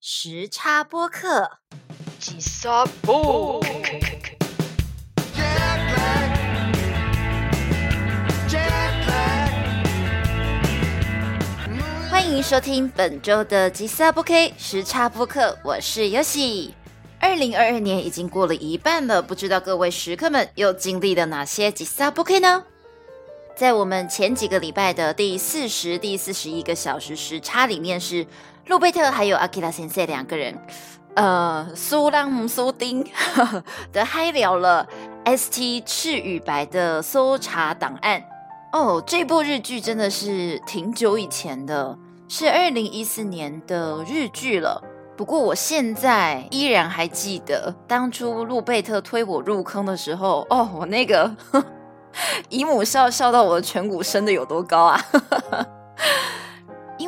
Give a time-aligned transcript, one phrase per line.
[0.00, 1.40] 时差播客。
[12.08, 16.76] 欢迎收听本周的吉萨播 K 时差播客，我是游戏。
[17.18, 22.62] 二零二二年已经过了一半了，不知道各位食客们又经历了哪些吉萨播 K 呢？
[23.56, 28.24] 在我们前几个礼拜的第四十、第四十一个小时时差里面，是
[28.68, 30.54] 路贝特还有阿基拉先生两个人，
[31.14, 33.02] 呃，苏朗姆苏丁
[33.92, 34.86] 的嗨聊了
[35.24, 38.22] ST 赤羽白的搜查档案。
[38.74, 41.96] 哦，这部日剧真的是挺久以前的，
[42.28, 44.82] 是二零一四年的日剧了。
[45.16, 51.34] 不过我现在依然还记得当初路贝特推我入坑的时候，哦，我那个
[52.50, 55.00] 姨母笑笑到我的颧骨升的有多高啊！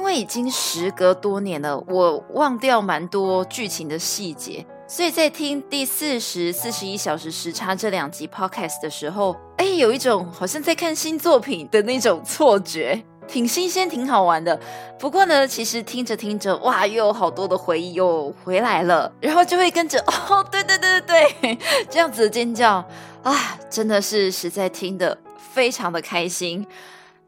[0.00, 4.64] 因为已经时隔多年了，我忘掉蛮多剧情的细节。
[4.88, 14.58] 所以在听第四十四十一小时时差这两集 podcast 的时候，哎，有一种好像在看新作品的那种错觉，挺新鲜，挺好玩的。
[14.98, 21.58] 不过呢，其实听着听着，哇，又有好多的回忆又回来了，然后就会跟着哦，对对对对对，
[21.90, 22.82] 这样子的尖叫
[23.22, 23.36] 啊，
[23.68, 25.18] 真的是实在听得
[25.52, 26.66] 非常的开心，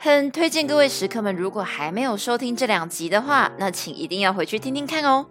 [0.05, 5.27] 很推荐各位食客们，如果还没有收听这两集的话，那请一定要回去听听看哦。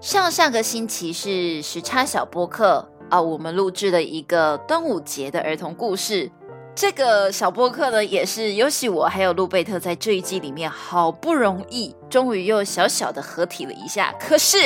[0.00, 6.28] 上上个星期是时差小播客啊，我们录制了一个端午节的儿童故事。
[6.74, 14.12] 这个小播客呢，也是尤其我还有路贝特在这一季里面好不容易，终于又小小的合体了一下。
[14.18, 14.58] 可是，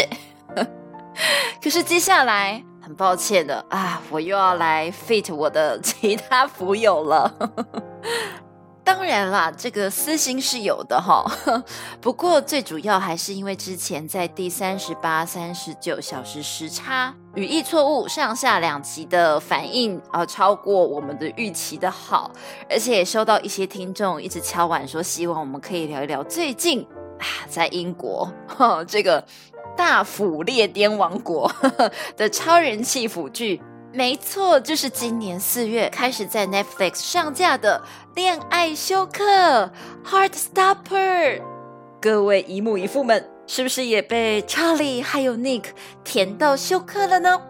[1.62, 7.30] 可是接下来很抱歉的啊，我又要来 fit 我的其他福友了。
[8.84, 11.24] 当然啦，这个私心是有的哈。
[12.02, 22.30] 不过最主要还是因为之前在第三十八、三十九小时时差语义错误上下两集的反应啊，超过我们的预期的好，
[22.68, 26.86] 而且也收到一些听众一直敲碗说，希望我们可以聊一聊最近
[27.18, 28.30] 啊，在英国
[28.86, 29.24] 这个
[29.74, 31.50] 大腐列颠王国
[32.16, 33.62] 的超人气腐剧。
[33.96, 37.80] 没错，就是今年四月开始在 Netflix 上架的
[38.16, 39.22] 《恋爱休克》
[40.04, 41.40] （Heartstopper）。
[42.00, 45.66] 各位姨母姨父们，是不是也被 Charlie 还有 Nick
[46.02, 47.40] 甜到休克了呢？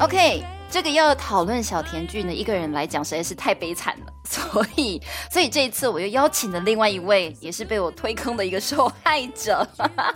[0.00, 0.53] OK。
[0.74, 9.64] 这个要讨论小甜剧呢，一个人来讲实在是太悲惨了， 所以，所以这一次我又邀请了另外一位，也是被我推坑的一个受害者，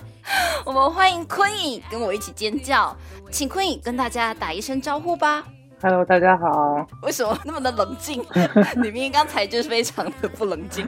[0.66, 2.92] 我们欢迎坤影跟我一起尖叫，
[3.30, 5.44] 请坤影跟大家打一声招呼吧。
[5.80, 6.84] Hello，大家好。
[7.02, 8.20] 为什么那么的冷静？
[8.76, 10.84] 你明明刚才就是非常的不冷静。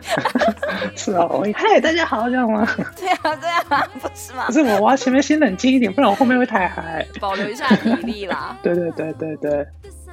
[0.96, 2.66] 是哦，嗨，大家好，这样吗？
[2.96, 4.46] 对啊，对啊，不是吗？
[4.48, 7.06] 不是我，我要前面先冷静一点，不然我后面会太嗨。
[7.20, 8.56] 保留一下体力啦。
[8.64, 9.66] 对对对对对。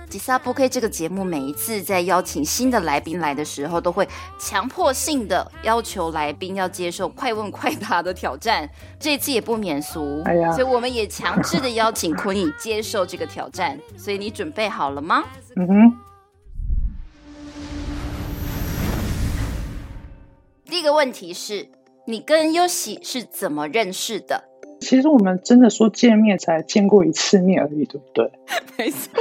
[0.09, 4.07] 吉萨波 K 这个节目每一次在邀请新的来宾来的时候，都会
[4.40, 8.69] 强迫性的要求来宾要接受快问快答的挑战。
[8.97, 13.78] 这一次也不免俗，哎呀，所以我们也强制的邀请坤颖接受这个挑战。
[13.97, 15.25] 所以你准备好了吗？
[15.57, 15.73] 嗯哼。
[20.66, 21.69] 第一个问题是
[22.06, 24.46] 你跟优喜是怎么认识的？
[24.87, 28.31] 其实我们真的说见面才见过一次面而已，对不对？
[28.77, 29.11] 没错，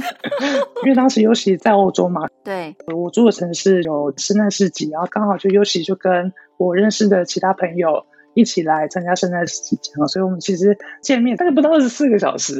[0.82, 12.58] 因为当时尤喜在欧洲嘛，对，我住的城市有圣诞市集，然后刚好就尤喜就跟我认识的其他朋友一起来参加圣诞市集，这样，所以我们其实见面大概不到二十四个小时，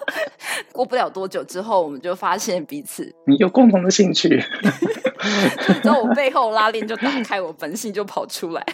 [0.72, 3.14] 过不了多久之后，我们就发现彼此。
[3.38, 4.42] 有共同的兴趣，
[5.84, 8.64] 在我背后拉链就打开，我本性就跑出来。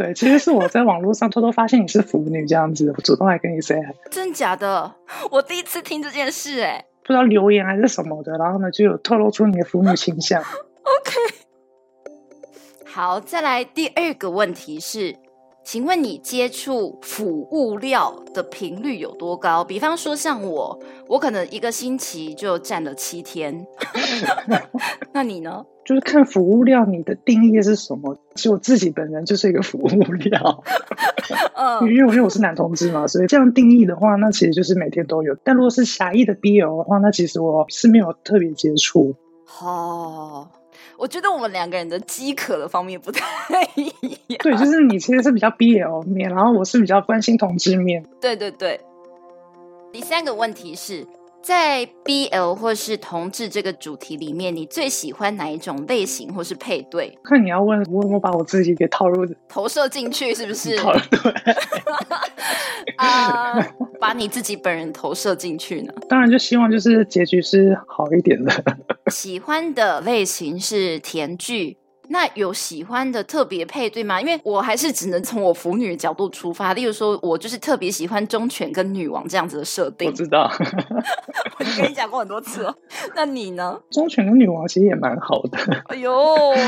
[0.00, 3.78] 对，其实是我在网络上偷偷发现你是腐女这样子，我主动来跟你 say，
[4.10, 4.94] 真假的？
[5.30, 10.40] 我第一次听这件事，哎，不知道留言还是什么的，然后呢就有透露出你的腐女倾向。
[10.40, 11.12] OK，
[12.86, 15.14] 好，再来第二个问题是。
[15.62, 19.62] 请问你接触腐物料的频率有多高？
[19.62, 23.66] 比方说像我，我可能一个星期就占了七天。
[25.12, 25.64] 那你呢？
[25.84, 28.16] 就是看腐物料，你的定义是什么？
[28.34, 30.62] 其实我自己本人就是一个腐物料。
[31.56, 35.36] 嗯，因为因为我是男同志嘛，所以这样定义的话，那其实就是每天都有。
[35.44, 39.14] 但如果是狭义的 BL 的话，那其实我是没有特别接触。
[39.60, 40.48] 哦。
[41.00, 44.38] 我觉得我们两个人的饥渴的方面不太一样。
[44.40, 48.04] 对，就是你其实是比较 BL 面，然后我是比较关心同志面。
[48.20, 48.78] 对对对。
[49.90, 51.06] 第三个问题是。
[51.42, 57.18] 在 BL 或是同志这个主题里面，你最喜欢哪一种类型或是配对？
[57.24, 60.76] 看你要问我有没有把我自己给套入投射进去，是不是？
[60.76, 61.34] 对。
[62.96, 63.58] 啊，
[63.98, 65.92] 把你自己本人投射进去呢？
[66.08, 68.52] 当然，就希望就是结局是好一点的。
[69.10, 71.78] 喜欢的类型是甜剧。
[72.12, 74.20] 那有喜欢的特别配对吗？
[74.20, 76.74] 因为我还是只能从我腐女的角度出发。
[76.74, 80.08] 例如说，我就是特别喜欢忠犬跟女王这样子的设定。
[80.08, 80.50] 我知道，
[81.58, 82.74] 我跟你讲过很多次了。
[83.14, 83.80] 那你呢？
[83.90, 85.56] 忠犬跟女王其实也蛮好的。
[85.86, 86.12] 哎呦，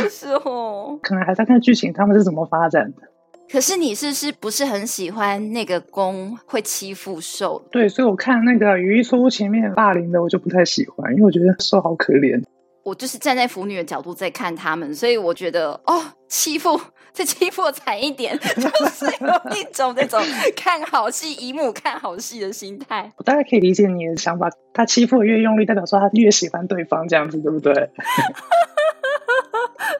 [0.09, 0.97] 是哦。
[1.03, 3.03] 可能还在看剧情，他们是怎么发展的。
[3.51, 7.61] 可是你是是不是很喜欢那个公会欺负受？
[7.71, 12.41] 对，所以我看那个语义错误前面霸凌的，我就不太喜欢，因为我觉得受好可怜。
[12.85, 16.81] 我就是站在腐女的角度在看他们，所以我觉得哦，欺负
[17.13, 20.21] 再欺负我惨一点，就是有一种那种
[20.57, 23.13] 看好戏、姨母看好戏的心态。
[23.17, 27.73] 我大概可以理解你的想法，他欺负越用力，代表说他越喜欢对方，这样子对不对？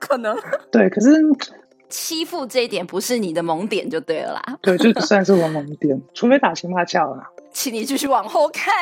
[0.01, 0.37] 可能
[0.73, 1.11] 对，可是
[1.89, 4.59] 欺负这一点不是你的萌点就对了啦。
[4.63, 7.23] 对，就算是我萌点，除非打情骂俏了。
[7.53, 8.73] 请你继续往后看。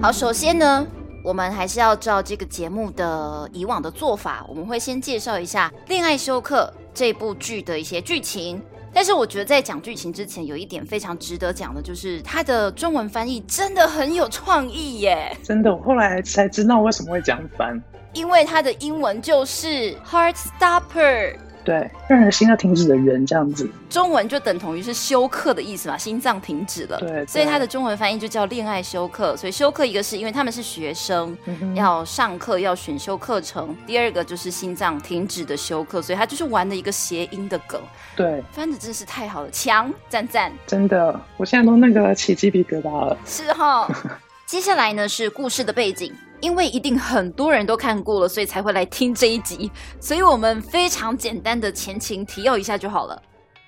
[0.00, 0.86] 好，首先呢，
[1.24, 8.62] 我们还是要照这个节目的以往的做法，我们会先介绍一下《恋爱休克》这部剧的一些剧情。
[8.94, 15.36] 但是我觉得在讲剧情之前，有一点非常值得讲的，就是它的中文翻译真的很有创意耶！
[15.42, 21.36] 真的，我后来才知道为什么会这样翻，因为它的英文就是 Heart Stopper。
[21.68, 26.98] 对，让人心要停止的人这样子，中文就等同于是休克的意思嘛，心脏停止了。
[26.98, 29.36] 对，所以它的中文翻译就叫恋爱休克。
[29.36, 31.36] 所以休克一个是因为他们是学生，
[31.74, 37.78] 要上课要选修课程；第二个就是心脏停止的休克，所以他就是玩的一个谐音的梗。
[38.16, 40.50] 对，翻的真是太好了，强赞赞！
[40.66, 43.14] 真的，我现在都那个起鸡皮疙瘩了。
[43.26, 43.86] 是哈，
[44.46, 46.10] 接下来呢是故事的背景。
[46.40, 49.70] 因为一定很多人都看过了，所以才会来听这一集。
[50.00, 53.22] 所以我们非常简单的前情提要一下就好了。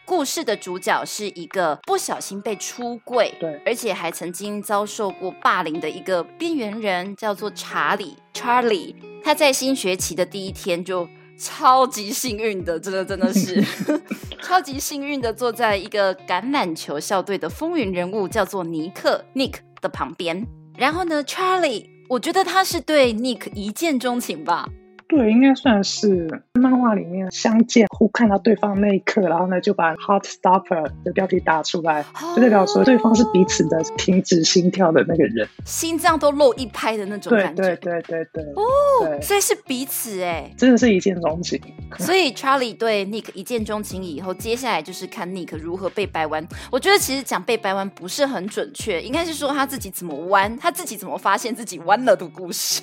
[0.05, 8.17] 故事的主角是一个不小心被出柜，对，而且还曾经遭受过霸凌的一个边缘人，叫做查理。
[8.35, 11.09] Charlie，他在新学期的第一天就
[11.39, 13.65] 超级幸运的，真的真的是
[14.43, 20.45] 超级幸运的，坐在一个橄榄球校队的风云人物，叫做尼克 Nick 的旁边。
[20.77, 21.90] 然后呢，Charlie。
[22.11, 24.69] 我觉得他是对 Nick 一见钟情吧。
[25.11, 32.05] 对，应该算是漫画里面相见互看到对方那一刻，然后呢就把 Heart Stopper 的标题打出来，
[32.37, 37.61] 就代表说对方是彼此的停止心跳的那个人，心脏都漏一拍的那种感觉。
[37.61, 38.45] 对对对对对。
[38.55, 41.61] 哦，所以是彼此哎，真的是一见钟情。
[41.99, 46.47] 所以 Charlie 对 Nick 一见钟情以后，接下来就是看 Nick 如何被掰弯。
[46.71, 52.81] 我觉得其实讲被掰弯不是很准确，应该是说他自己怎么弯，他自己怎么发现自己弯了的故事。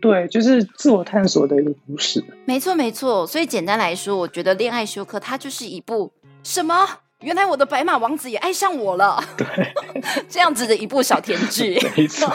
[0.00, 1.67] 对，就是自我探索的。
[1.86, 6.12] 故事没错没错，所以简单来说，我觉得《恋爱休克》它就是一部
[6.42, 6.86] 什么？
[7.20, 9.46] 原来我的白马王子也爱上我了，对，
[10.30, 11.76] 这样子的一部小甜剧。
[11.96, 12.32] 没错。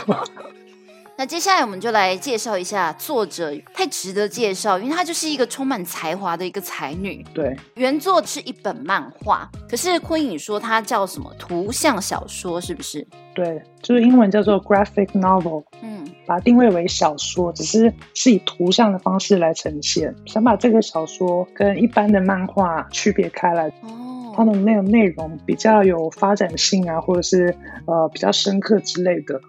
[1.16, 7.24] 那接下来我们就来介绍一下作者，太值得介绍，因为她就是一个充满才华的一个才女。
[7.36, 13.08] 对，原作是一本漫画，可是昆影说它叫什么图像小说，是不是？
[13.36, 15.64] 对，就是英文叫做 graphic novel。
[15.84, 23.68] 嗯，把它定位为小说，只是是以图像的方式来呈现，想把这个小说跟一般的漫画区别开来。
[23.84, 27.56] 哦，它的那个内容比较有发展性啊，或者是
[27.86, 29.40] 呃比较深刻之类的。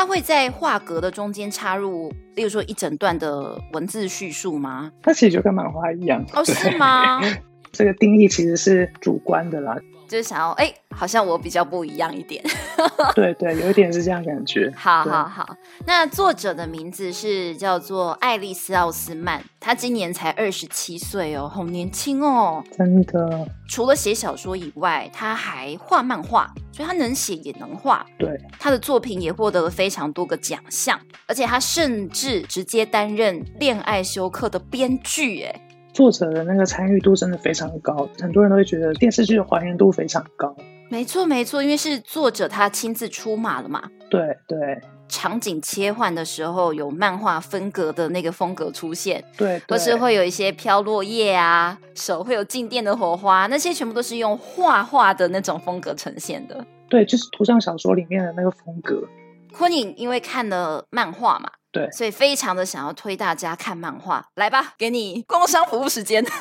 [0.00, 4.90] 它会在画格的中间插入，例如说一整段的文字叙述吗？
[5.02, 7.20] 它其实就跟漫画一样哦，是吗？
[7.70, 9.76] 这个定义其实是主观的啦。
[10.10, 12.42] 就是想要哎，好像我比较不一样一点。
[13.14, 14.72] 对对，有一点是这样感觉。
[14.76, 15.54] 好好好，
[15.86, 22.64] 那作者的名字是叫做爱丽丝奥斯曼，她今年才二十七岁哦，好年轻哦。
[22.76, 23.46] 真的。
[23.68, 28.04] 除了写小说以外，她还画漫画，所以她能写也能画。
[28.18, 30.98] 对，她的作品也获得了非常多个奖项，
[31.28, 35.66] 而且她甚至直接担任《恋爱休克》的编剧，哎。
[36.00, 40.56] 作者的那个参与度真的非常高，很多人都会觉得电视剧的还原度非常高。
[40.88, 43.82] 没错，没错，因为是作者他亲自出马了嘛。
[44.08, 44.80] 对对，
[45.10, 56.64] 场景切换的时候有漫画分格的那个风格出现，对，或是会有一些飘落叶啊，手会有静电的火花，那些全部都是用画画的那种风格呈现的。
[56.88, 59.06] 对，就是图像小说里面的那个风格。
[59.52, 61.50] 昆影因为看了漫画嘛。
[61.72, 66.24] 对，所以非常的想要推大家看漫画，来吧，给你工商服务时间。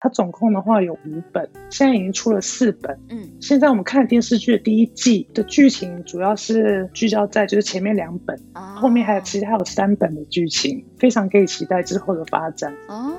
[0.00, 2.94] 它总共的话有五本，现在已经出了四本。
[3.08, 8.38] 嗯，现在我们看电视剧的第一季的剧情，主要是聚焦在就是前面两本，
[8.76, 12.70] 后面还有其实还有三本的剧情，非常可以期待之后的发展。
[12.88, 13.14] 哦，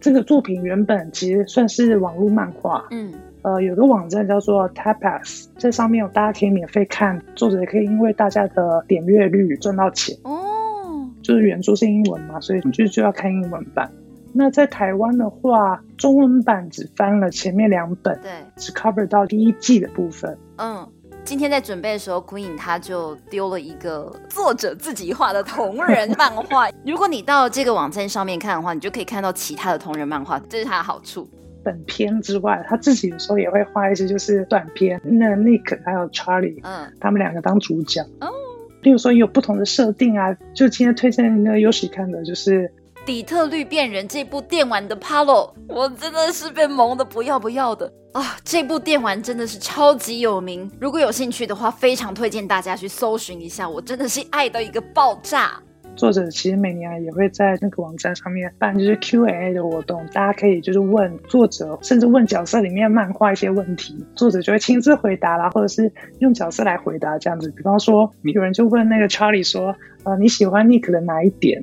[0.00, 2.86] 这个作品原本其实算是网络漫画。
[2.92, 10.16] 嗯，呃，有个网站叫做 Tapas，这上面有大家可以免费看，作者也可以因为大家的点阅率赚到钱。
[10.22, 13.90] 哦，就是原著是英文嘛，所以就就要看英文版。
[14.32, 20.38] 那在台湾的话，中文版只翻了前面两本，对，只 cover 到第一季的部分。
[20.56, 20.88] 嗯，
[21.24, 26.70] 今天在准备的时候，Queen 他就丢了一个作者自己画的同人 漫画。
[26.86, 31.28] 如果你到这个网站上面看的话，你就可以看到其他的同人漫画，这是它的好处。
[31.64, 35.00] 本片之外，他自己有时候也会画一些就是短片。
[35.04, 38.02] 那 Nick 还有 Charlie，嗯，他们两个当主角。
[38.20, 38.28] 哦，
[38.82, 42.72] 例如说有不同的设定啊，就今天推荐那个 Yoshi 看的，就是。
[43.04, 48.36] 底特律变人这部电玩的 Palo，我真的是被萌的不要不要的啊！
[48.44, 53.68] 这部电玩真的是超级有名，如果有兴趣的话，非常推荐大家去搜寻一下。
[53.68, 55.60] 我真的是爱到一个爆炸。
[55.94, 67.50] 作者其实每年也会在那个网站上面办就是 Q&A 的活动，大家可以就是问作者，甚至问角色里面漫画一些问题，作者就会亲自回答啦，或者是用角色来回答这样子。
[67.56, 71.62] 比方说，有人就问那个 Charlie 说：“呃，你喜欢 Nick 的哪一点？”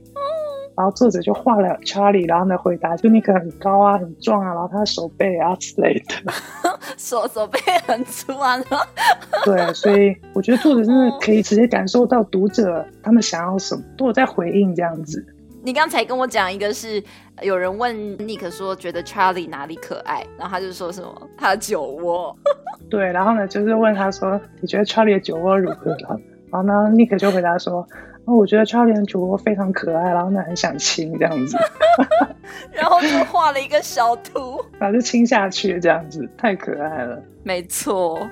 [0.80, 6.32] 然后作者就画了 Charlie，然后呢回答就那个很高啊，很壮啊，然后他的手背啊之类的，
[6.96, 8.58] 手手背很粗啊。
[9.44, 15.22] 对，所以我觉得作者真的可以直接感受到读者他们想要什么，都有在回应这样子。
[15.62, 17.04] 你刚才跟我讲一个是
[17.42, 22.34] 有人问 Nick 说觉得 Charlie 哪里可爱，然后他就说什么他的酒窝。
[22.90, 25.94] 对，然后呢就是问他说你觉得 Charlie 的酒窝如何？
[26.50, 27.86] 然后呢 Nick 就回答说。
[28.36, 31.58] 我觉得 Charlie 的主播非常可爱，然后呢很想亲这样子，
[32.72, 37.22] 然后就画了一个小图， 然后就亲下去这样子，太可爱了。
[37.44, 38.28] 没错，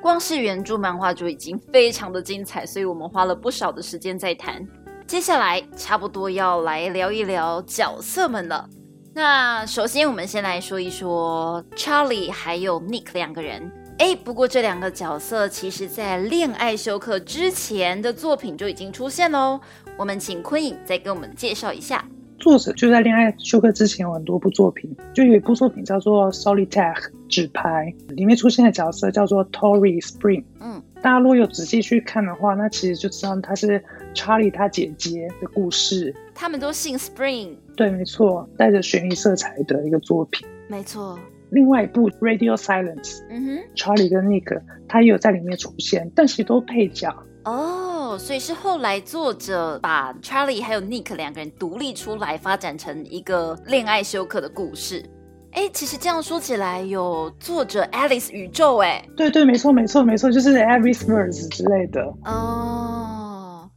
[0.00, 4.66] 光是原著漫画就已经非常的精彩，所以我们花了不少的时间在谈。
[5.06, 8.68] 接下来差不多要来聊一聊角色们了。
[9.14, 13.72] 那首先我们先来说一说 Charlie 还有 Nick 两个人。
[13.98, 19.60] 哎，不过这两个角色其实，在恋爱休克之前的作品就已经出现喽。
[19.96, 22.04] 我们请昆影再给我们介绍一下。
[22.38, 26.94] 作者就在恋爱休克之前有很多部作品，就有一部作品叫做《Solitaire》
[27.28, 30.44] 纸牌，里面出现的角色叫做 Tori Spring。
[30.60, 33.82] 嗯，大家如果有仔细去看的话，那其实就知道他是
[34.14, 36.14] 查理他姐姐的故事。
[36.32, 37.56] 他们都姓 Spring。
[37.74, 40.46] 对，没错，带着悬疑色彩的一个作品。
[40.68, 41.18] 没错。
[41.50, 47.14] 另外一部《Radio Silence》，嗯哼，Charlie 跟 Nick 他也有在里面出现，但其实都配角
[47.44, 48.16] 哦。
[48.18, 55.04] 所以是后来作者把 Charlie 还有 Nick 两个人独立出来，发展成一个恋爱休克的故事。
[55.52, 63.70] 哎，其实这样说起来，有作者 Alice 宇宙，哎，对对，没错没错没错，就是 Alice Verse 之类的哦。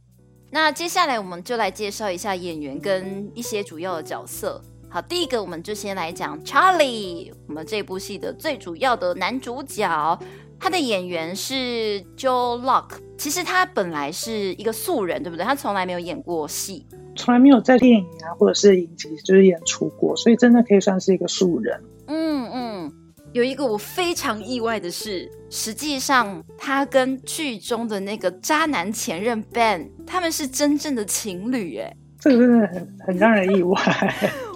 [0.50, 4.60] 那接下来我们就来介绍一下演员跟一些主要的角色。
[4.92, 10.18] 好，第一个我们就先来讲 Charlie，我们这部戏的最主要的男主角，
[10.60, 12.98] 他的演员是 Joe Locke。
[13.16, 15.46] 其实他本来是一个素人，对不对？
[15.46, 21.82] 他从来没有演过戏，从来没有在电影啊或者是影集就是演出过，所以真的可以算是一个素人。
[22.08, 22.92] 嗯嗯，
[23.32, 33.74] 有一个我非常意外的是，实际上他跟剧中的那个渣男前任 Ben，他们是真正的情侣，哎，这个真的很很让人意外。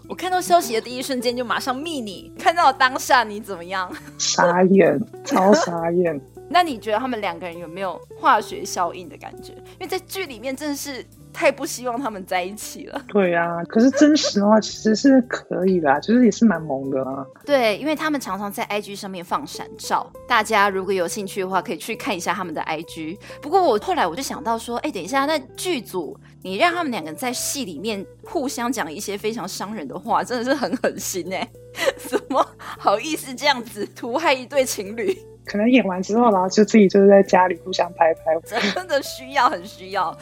[0.09, 3.91] 我看到消息的第一瞬间就马上密你，看到当下你怎么样？
[4.19, 6.21] 傻眼，超傻眼。
[6.49, 9.53] 那你觉得他们两个人有没有化学效应的感觉？
[9.53, 11.05] 因为在剧里面真的是。
[11.37, 13.03] 太不希望他们在一起了。
[13.13, 17.27] 对啊，可是真实的话其实是可以啦，其实也是蛮萌的啊。
[17.45, 23.19] 对，因为他们常常在 IG 上面放闪照，大家如果有兴趣的话，可以去看一下他们的 IG。
[23.43, 31.47] 不过我后来我就想到说，哎，等一下，那剧组你让他们两个在戏里面互相讲一些非常伤人的话，真的是很狠心哎！
[32.09, 35.15] 怎么好意思这样子毒害一对情侣？
[35.45, 38.35] 可能演完之后，然后就自己就是在家里互相拍拍，
[38.75, 40.17] 真的需要，很需要。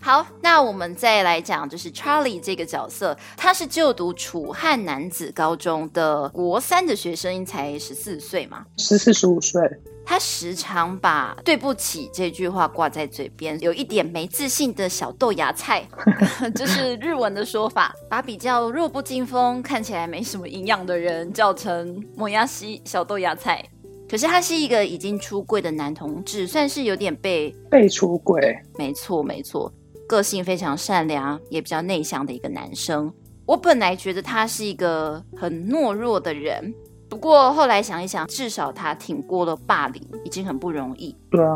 [0.00, 9.60] 好，那我们再来讲，就是 Charlie 这个角色，他是就读楚汉男子高中的国三的学生，才十四岁嘛，十四十五岁。
[10.06, 15.86] 他时常把“对不起”这句话挂在嘴边，有一点没自信的小豆芽菜，
[16.56, 23.62] 这是日文的说法， 把比较弱不禁风、看起来没什么营养的人叫成“摩亚西小豆芽菜”。
[24.08, 28.58] 可是他是一个已经出柜的男同志，算是有点被被出柜。
[28.78, 29.70] 没错，没错。
[30.08, 33.12] 个性非常善良，也比较内向的一个男生。
[33.46, 36.74] 我本来觉得他是一个很懦弱的人。
[37.10, 41.16] 不过后来想一想，至少他挺过了霸凌，已经很不容易。
[41.30, 41.54] 对啊，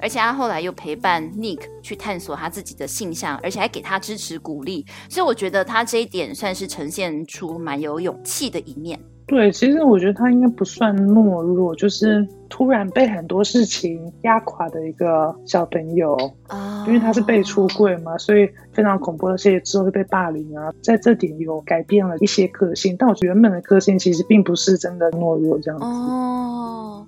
[0.00, 9.00] 而且他后来又陪伴 Nick 去探索他自己的性向，而且还给他支持鼓励，所以我觉得他这一点算是呈现出蛮有勇气的一面。
[9.26, 16.14] 对，其实我觉得他应该不算懦弱，就是突然被很多事情压垮的一个小朋友
[16.46, 16.84] 啊。
[16.86, 22.94] 因为他是被出柜嘛，所以非常恐怖的事情之后会被霸凌啊，在这点有改变了一些个性。
[22.98, 25.86] 但我原本的个性其实并不是真的懦弱这样子。
[25.86, 27.06] 哦，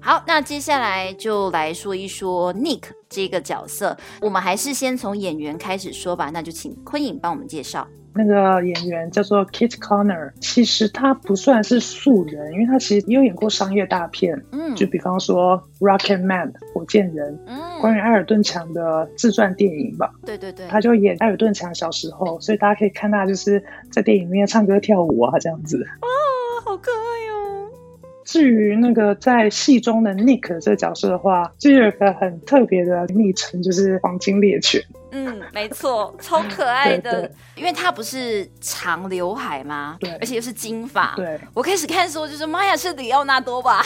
[0.00, 6.30] 好，那接下来就来说一说 Nick 这个角色，我们还是先从演员开始说吧。
[6.32, 7.86] 那就请坤颖帮我们介绍。
[8.14, 26.08] 那个演员叫做 Kit Connor，其实他不算是素人，因为他其实也有演过商业大片，嗯，就比方说《Rocket Man》火箭人，嗯，关于埃尔顿强的自传电影吧，对对对，他就演埃尔顿强小时候，所以大家可以看他就是在电影里面唱歌跳舞啊这样子，哦，
[26.64, 27.21] 好可爱哟。
[28.24, 34.82] 至于那个在戏中的 Nick 这个角色的话，就有一个很特别的昵称，就是黄金猎犬。
[35.14, 39.98] 嗯，没错，超可爱的，因为他不是长刘海吗？
[40.00, 41.12] 对，而且又是金发。
[41.16, 43.84] 对，我开始看的时候就是妈呀，是里奥纳多吧？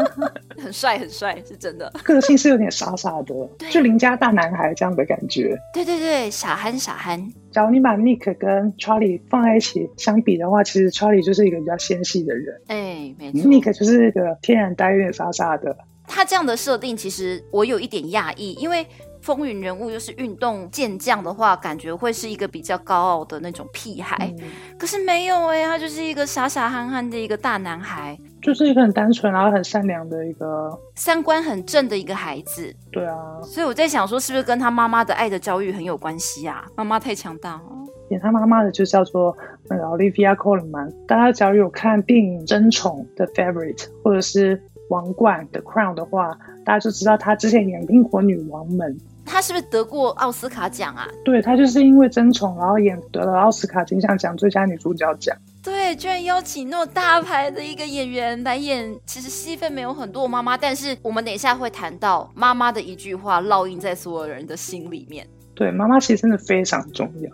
[0.62, 1.90] 很帅，很帅，是真的。
[2.04, 3.34] 个性是有点傻傻的，
[3.70, 5.58] 就邻家大男孩这样的感觉。
[5.72, 7.32] 对对对，傻憨傻憨。
[7.58, 12.62] 假如你把 Nick 跟 Charlie 放在一起相比的话，其实 Charlie 就是一个比较纤细的人。
[12.68, 15.76] 哎，没错，Nick 就是一个天然呆、有点傻傻的。
[16.06, 18.86] 他这样的设定，其实我有一点讶异，因为。
[19.20, 24.32] 风云人物又是运动健将的话，感觉会是一个比较高傲的那种屁孩，
[24.78, 28.16] 可是没有哎，他就是一个傻傻憨憨的一个大男孩，
[28.48, 32.74] 就是一个很单纯然后很善良的一个三观很正的一个孩子。
[32.90, 36.64] 对啊，所以我在想说，是不是跟他妈妈的爱的教育很有关系啊？
[36.74, 37.62] 妈妈太强大了。
[38.08, 39.36] 演他妈妈的就叫做
[39.68, 44.56] 那个 Olivia Colman，大家只要有看电影《争宠》的 Favorite 或者是
[44.88, 48.96] 《王冠》的 Crown 的话，大家就知道她之前演《英国女王们》。
[49.26, 51.06] 她是不是得过奥斯卡奖啊？
[51.22, 55.36] 对她就是因为争宠，然后演得了奥斯卡金像奖最佳女主角奖。
[55.68, 65.28] 对，居然邀请那么大牌的一个演员来演，其实戏份没有很多妈妈，但是我们等一下会谈到妈妈的一句话烙印在所有人的心里面。
[65.54, 67.30] 对，妈妈其实真的非常重要。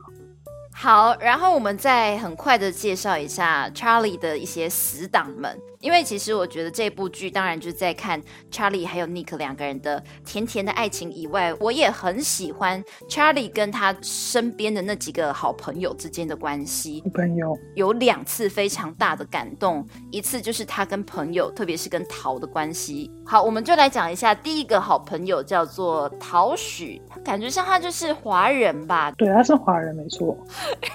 [0.77, 5.57] 好，然后我们再很快的介绍一下 Charlie 的一些死党们。
[5.81, 8.19] 因为其实我觉得这部剧当然就是在看
[8.51, 17.03] Charlie 还有 Nick 两个人的甜甜的爱情以外，我也很喜欢 Charlie 跟他身边的那几个好朋友之间的关系。
[17.15, 23.11] 朋友有两次非常大的感动，一次就是他跟朋友，特别是跟陶的关系。
[23.27, 29.13] 好，我们就来讲一下第一个好朋友叫做陶许，感觉像他就是华人吧？
[29.19, 30.35] 对，他是华人，没错。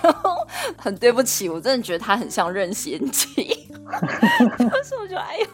[0.04, 0.36] 然后
[0.78, 3.68] 很对不起，我真的觉得他很像任贤齐。
[3.92, 5.48] 但是我觉得，哎呦，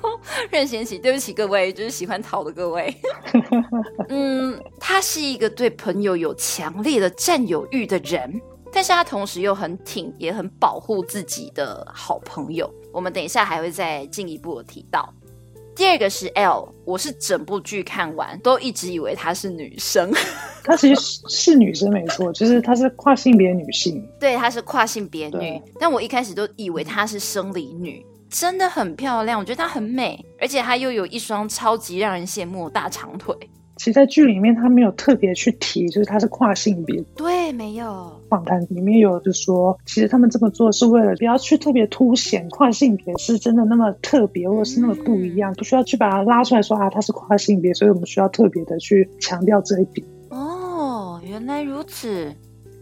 [0.49, 2.93] 任贤齐，对不起各位，就是喜欢逃的各位。
[4.09, 8.41] 嗯，他是一个对朋友有强烈的占有欲的人，
[8.73, 12.69] 但是他同时又很挺，也很保护自己的好朋友。
[12.91, 15.13] 我们等一下还会再进一步的提到。
[15.75, 20.09] 第二个是 L，我是整部剧看完都一直以为她是女生，
[20.63, 28.05] 她其实是女生没错，就是她是跨性别女性，对，她是跨性别女，但我一开始都以为她是生理女。
[28.27, 33.35] 真的很漂亮，我觉得她很美，而且她又有一双超级让人羡慕的大长腿。
[33.77, 37.01] 其实，在剧里面，他没有特别去提，就是他是跨性别。
[37.15, 38.11] 对，没有。
[38.29, 50.05] 访谈里面有就说，其实他们这么做是为了不要去特别凸显跨性别是真的那么特别，或者是那么不一样，不需要去把它拉出来说啊，他是跨性别，所以我们需要特别的去强调这一点。
[50.29, 52.33] 哦，原来如此。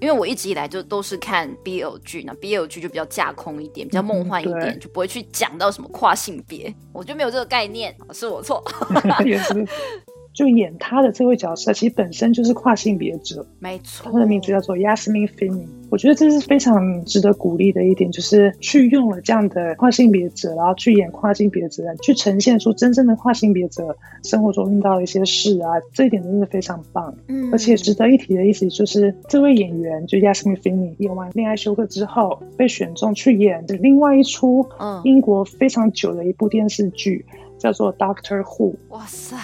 [0.01, 8.61] 因为我一直以来就都是看 BL 剧那，BL 剧就比较架空一点，比较梦幻一点，就不会去讲到什么跨性别，我就没有这个概念，是我错。
[10.33, 14.11] 就演他的这位角色，其实本身就是跨性别者，没错。
[14.11, 15.67] 他的名字叫做 Yasmin Finney。
[15.91, 27.13] 我觉得这是非常值得鼓励的一点，就是去用了这样的跨性别者，然后去演跨性别者，去呈现出真正的跨性别者生活中遇到的一些事啊，这一点真的非常棒。
[27.27, 34.65] 嗯，而且值得一提的意思就是，这位演员就 Yasmin Finney 演完《恋爱休克》之后，被选中去演另外一出
[35.03, 37.23] 英国非常久的一部电视剧，
[37.59, 38.71] 叫做《Doctor Who》。
[38.89, 39.37] 哇塞！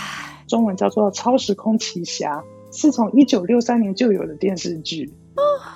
[0.50, 2.44] 中文叫做《超时空奇侠》，
[2.78, 5.10] 是从一九六三年就有的电视剧。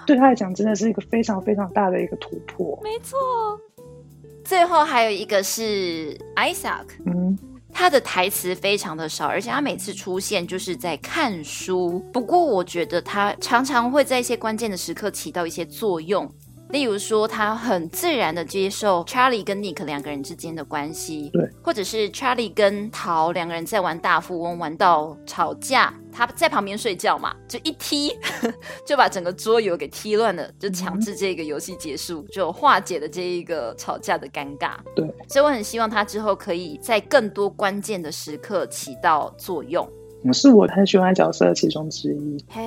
[0.05, 2.77] 对他来讲，真的是一个非常非常大的一个突破。
[2.83, 3.17] 没错。
[4.43, 7.37] 最后还有一个是 Isaac，嗯，
[7.71, 12.03] 他的台词非常的少，而且他每次出现就是在看书。
[12.11, 16.29] 不过我觉得他常常会在一些关键的时刻起到一些作用。
[16.73, 28.17] 例如说，他很自然的接受 Charlie 跟 Nick 两个人之间的关系，对，或者是 Charlie 跟陶两个人在玩大富翁，玩到吵架，他在旁边睡觉嘛，就一踢
[28.87, 34.71] 就把整个桌游给踢乱了，就强制这个游戏结束，就化解了这一个吵架的尴尬。
[34.95, 39.87] 对，所以我很希望他之后可以在更多关键的时刻起到作用。
[40.31, 42.61] 是我很喜欢角色其中之一，嘿，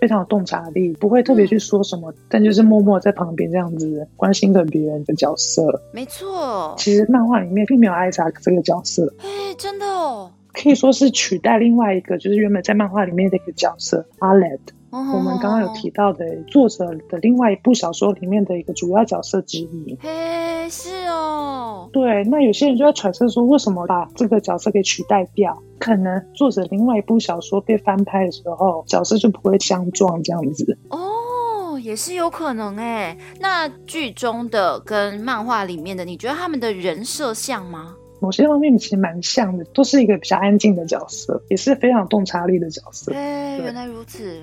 [0.00, 5.80] 非常有洞察力，不会特别去说什么，但就是默默在旁边这样子关心着别人的角色。
[5.92, 14.74] 没错，其实漫画里面并没有艾莎这个角色，哎，真的哦，可以说是取代另外一个，就是原本在漫画里面的一个角色阿莱德。
[14.90, 19.98] 我们刚刚有提到的作者的另外一部小说里面的一个主要角色之一。
[20.00, 21.88] 嘿，是哦。
[21.92, 25.56] 对，那有些人就在揣测说，为什么把这个角色给取代掉？
[25.78, 30.76] 可能作者另外一部小说被翻拍的时候，角色就不会相撞这样子。
[30.90, 33.16] 哦，也是有可能哎。
[33.40, 37.94] 那剧中的跟漫画里面的，你觉得他们的人设像吗？
[38.20, 43.12] 某些方面其实蛮像的，都是一个比较安静的角色，也是非常洞察力的角色。
[43.14, 44.42] 哎，原来如此。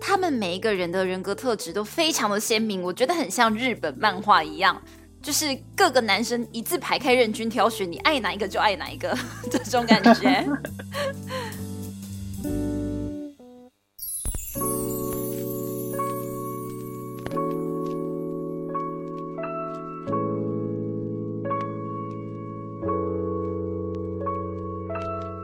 [0.00, 4.80] 他们每一个人的人格特质都非常的鲜明，我觉得很像日本漫画一样，
[5.22, 9.16] 就是各个男生一字排开，任君挑选，你爱哪一个就爱哪一个
[9.50, 10.46] 这种感觉。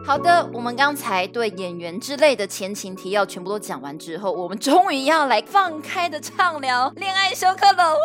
[0.06, 7.96] 好的，我们刚才对演员之类的前情提要全部都讲完之后，我们终于要来放开的畅聊恋爱休克了，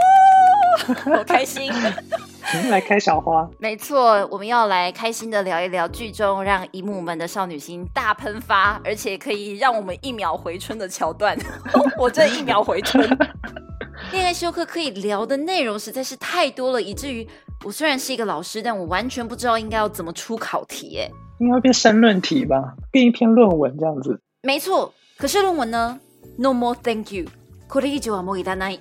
[1.17, 1.71] 好开心！
[2.69, 11.37] 来开小花，没错，我们要来开心的聊一聊剧中让姨母们的少女心大喷发，而且可以让我们一秒回春的桥段。
[11.99, 13.05] 我这一秒回春，
[14.11, 17.27] 恋爱休克可以聊的内容实在是太多了，以至于
[17.65, 21.11] 我虽然是一个老师，但我完全不知道应该要怎么出考题，哎。
[21.38, 24.20] 应该变申论题吧，变一篇论文这样子。
[24.42, 25.98] 没错，可是论文呢？
[26.36, 27.26] No more, thank you。
[27.68, 28.80] これ以上はもういら ない。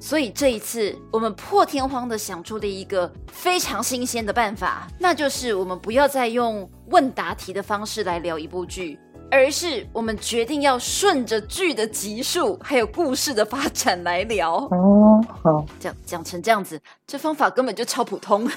[0.00, 8.98] 所以这一次，我们破天荒的想出了一个非常新鲜的办法，那就是我们不要再用问答题的方式来聊一部剧。
[9.28, 15.20] 而是我们决定要顺着剧的集数，还有故事的发展来聊哦。
[15.42, 18.48] 好，讲讲成这样子，这方法根本就超普通。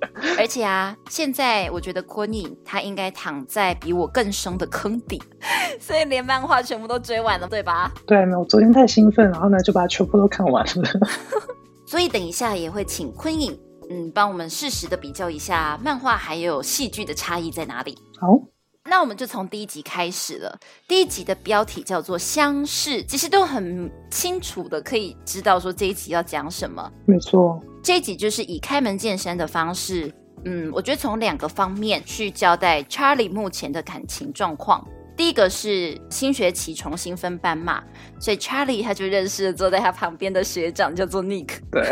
[0.38, 5.22] 而且啊，现在我觉得昆影他应该躺在比我更深的坑底，
[5.80, 7.92] 所以连漫画全部都追完了，对吧？
[8.06, 11.00] 对，没有，昨天太兴奋，然后呢就把它全部都看完了。
[11.86, 13.58] 所以等一下也会请昆影，
[13.90, 17.96] 嗯，帮我们适时的比较一下漫画还有戏剧的差异在哪里。
[18.20, 18.38] 好。
[18.88, 20.58] 那我们就从第一集开始了。
[20.86, 26.90] 第一集的标题叫做“相识”，其实都很清楚的可以知道说这一集要讲什么。
[27.04, 30.12] 没错，这一集就是以开门见山的方式，
[30.44, 34.86] 嗯，我觉得从两个方面去交代 Charlie 目前的感情状况。
[35.16, 37.82] 第一个是新学期重新分班嘛，
[38.20, 41.58] 所以 Charlie 他就认识了坐在他旁边的学长，叫做 Nick。
[41.70, 41.82] 对，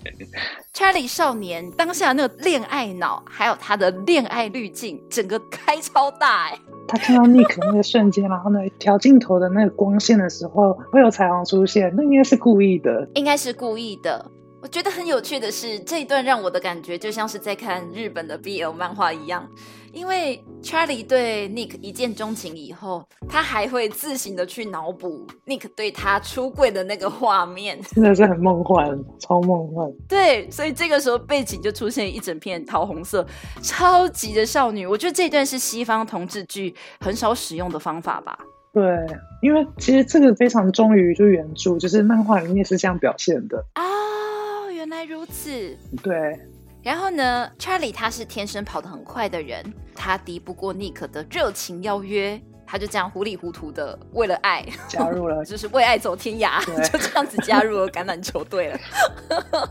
[0.74, 6.58] Charlie 少年当下那个恋爱脑，还有他的恋爱滤镜，整个开超大哎。
[6.86, 14.30] 他看到 Nick 那个瞬间，然后呢调镜头的那个光线的时候，会有彩虹出现，那应该是故意的，应该是故意的。
[14.60, 19.48] 我觉得很有趣的是，这一段让我的感觉就像是在看日本的 BL 漫画一样，
[19.92, 29.90] 因为 Charlie 对 Nick 一见钟情以后，他还会自行的去脑补 Nick 对他出柜的那个画面，真的是很梦幻，超梦幻。
[30.08, 33.26] 对，所以这个时候背景就出现一整片桃红色，
[33.62, 34.86] 超级的少女。
[34.86, 38.38] 我觉得这段是西方同志剧很少使用的方法吧？
[38.72, 38.82] 对，
[39.42, 43.82] 因为其实这个非常忠于就原著，就是漫画里面是这样表现的啊。
[44.72, 46.38] 原来如此，对。
[46.82, 58.80] 然后呢，Charlie 他是天生跑得很快的人，他敌不过 Nick 的热情邀约，他就这样糊里糊涂的为了爱加入了， 就是为爱走天涯， 就这样子加入了橄榄球队了。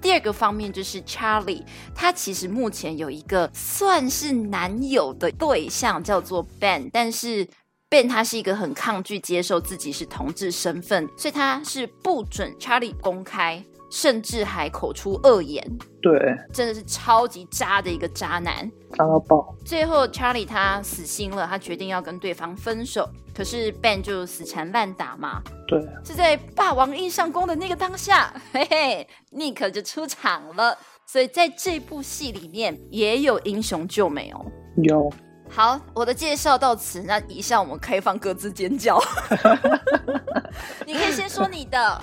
[0.00, 1.64] 第二个方面就是 Charlie，
[1.94, 7.48] 他其实目前有一个算是男友的对象叫做 Ben，但是。
[7.92, 15.62] Ben 他是一个很抗拒接受自己是同志身份，所以他是不准 Charlie 公开，甚至还口出恶言。
[16.00, 16.12] 对，
[16.52, 19.54] 真的是超级渣的一个渣男，渣到爆。
[19.64, 23.06] 最后 Charlie 他死心了，他决定要跟对方分手。
[23.34, 25.42] 可是 Ben 就死缠烂打嘛。
[25.68, 30.76] 对，是在霸王硬上弓的那个当下， 嘿嘿，Nick 就出场了。
[31.06, 34.46] 所以在这部戏里面也有英雄救美哦。
[34.82, 35.12] 有。
[35.50, 38.98] 好，我的介绍到此，那以下我们开放各自尖叫。
[40.86, 42.00] 你可以先说你的。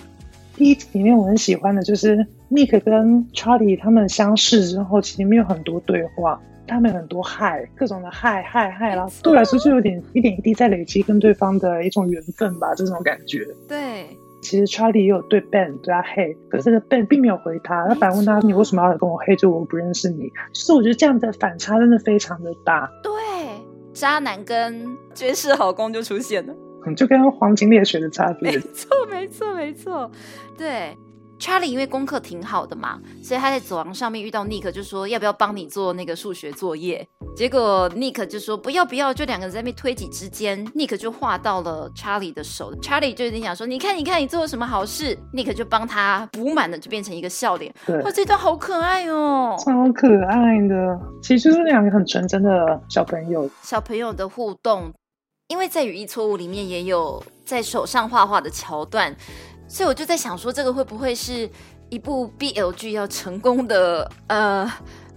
[0.58, 2.17] 第一集里面我很喜欢的就是
[2.50, 13.46] Nick 跟 Charlie 他们相识之后，其实没有很多对话，他们很多嗨，各种的嗨嗨嗨，然后对我来说就有点一点一滴在累积跟对方的一种缘分吧，这种感觉。
[13.67, 14.08] 对，
[14.41, 19.36] 其实 Charlie 也有对 Ben 对他嘿，可是这个 Ben 并没有回他，他反问他你为什么要跟我嘿？
[19.36, 20.32] 就我不认识你。
[20.54, 22.89] 其实我觉得这样的反差真的非常的大。
[23.04, 23.12] 对，
[23.93, 26.54] 渣男跟绝世好公就出现了。
[26.96, 28.52] 就跟黄金猎犬的差别。
[28.52, 30.10] 没错，没错，没错。
[30.58, 30.96] 对
[31.40, 37.06] ，Charlie 因为功课挺好的嘛，所以他在走廊上面遇到 Nick，就说要不要帮你做那个数学作业。
[37.36, 42.74] 结果 Nick 就说不要不要，就两个人在那边推挤之间，Nick 就画到了 Charlie 的手。
[42.82, 47.72] Charlie 就有点想说，你看你看你做了什么好事？Nick 就帮他补满了，就变成一个笑脸。
[48.04, 51.00] 哇，这段好可爱哦，超可爱的。
[51.22, 54.92] 其实就是两个很纯真的小朋友，小朋友的互动。
[55.47, 59.15] 因为在语义错误里面也有在手上画画的桥段，
[59.67, 61.49] 所以我就在想说，这个会不会是
[61.89, 64.69] 一部 BL 剧要成功的呃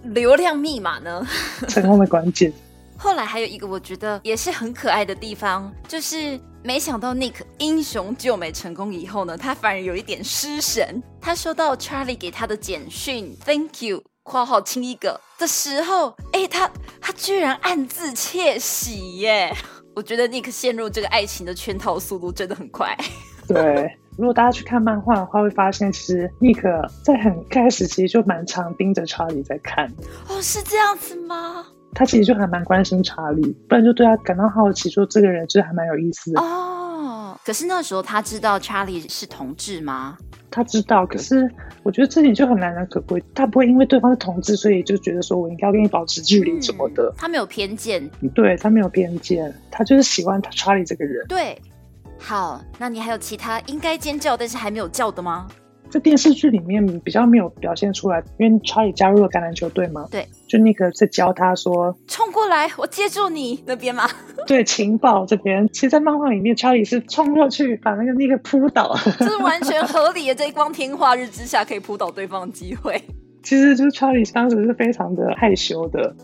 [0.03, 1.27] 流量密码呢？
[1.67, 2.51] 成功的关键。
[2.97, 11.03] 后来还有一个我觉得也是很可爱的地方，就是没想到 Nick 英雄救美成功以后呢，他反而有一点失神。
[11.19, 19.53] 他收到 Charlie 给他的简讯，Thank you（ 括号亲一个）的时候，哎，他他居然暗自窃喜耶！
[19.95, 22.97] 我觉得 Nick 陷入这个爱情的圈套速度真的很快。
[23.47, 29.91] 对，如果大家去看漫画的话，会发现其实 Nick 在很开始其实就蛮常盯着查理在看。
[30.29, 31.65] 哦，是这样子吗？
[31.93, 36.41] 他其实就还蛮关心查理，不然就对他感到好奇，说这个人就是还蛮有意思的。
[36.41, 40.17] 哦，可是那时候他知道查理是同志吗？
[40.49, 41.49] 他知道，可是
[41.83, 43.23] 我觉得这点就很难能可贵。
[43.33, 47.13] 他不会因为对方是同志，所以就觉得说我应该要跟你保持距离什么的。
[47.17, 51.25] 他没有偏见，对他没有偏见，他就是喜欢查理这个人。
[51.27, 51.57] 对，
[52.17, 55.47] 好，那你还有其他应该尖叫但是还没有叫的吗？
[55.91, 60.07] 在电视剧里面比较没有表现出来，因为查理加入了橄榄球队嘛。
[60.09, 64.09] 对，就那个在教他说冲过来，我接住你那边嘛？
[64.47, 73.01] 对，情报这边，其实，在漫画里面，查理是冲过去把那个那个扑倒，这是完全合理的，在光天化日之下可以扑倒对方的机会。
[73.43, 76.15] 其实就是查理当时是非常的害羞的，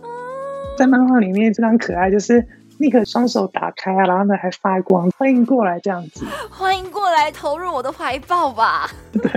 [0.78, 2.48] 在漫画里面非常可爱，就是。
[2.80, 8.90] 立刻双手打开啊，然后呢还发光，欢迎过来这样子，欢迎过来投入我的怀抱吧。
[9.14, 9.32] 对，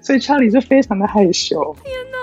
[0.00, 1.76] 所以查理就非常的害羞。
[1.82, 2.16] 天哪！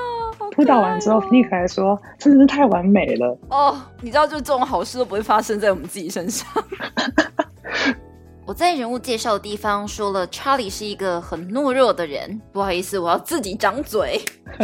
[0.51, 6.47] 扑倒完之后，尼克还说：“真的是太完美了。”哦，你知道，就这种好事都不会发生在我们自己身上。
[8.45, 12.39] 我在人物介绍的地方说了，查理是一个很懦弱的人。
[12.51, 14.21] 不好意思，我要自己掌嘴。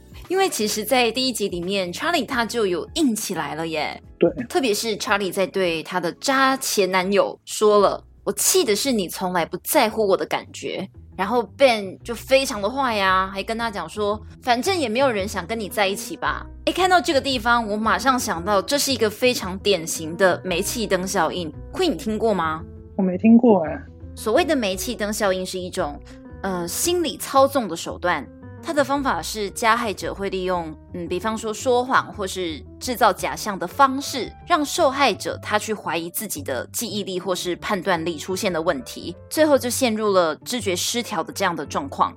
[0.30, 4.00] 因为其实，在第一集里面，查理他就有硬起来了耶。
[4.16, 10.88] 对，特别是查理在对他的渣前男友说了：“我气的是你从来不在乎我的感觉。”
[11.18, 21.52] 然后 Ben 就非常的坏呀，还跟他讲说：“反正也没有人想跟你在一起吧。”一看到这个地方，我马上想到这是一个非常典型的煤气灯效应。
[21.72, 22.62] Queen 你听过吗？
[22.96, 23.76] 我没听过哎。
[24.14, 26.00] 所谓的煤气灯效应是一种
[26.42, 28.24] 呃心理操纵的手段。
[28.62, 42.14] 他的方法是，加害者会利用，嗯，比方说说谎或是制造假象的方式，让受害者他去怀疑自己的记忆力或是判断力出现的问题，最后就陷入了知觉失调的这样的状况。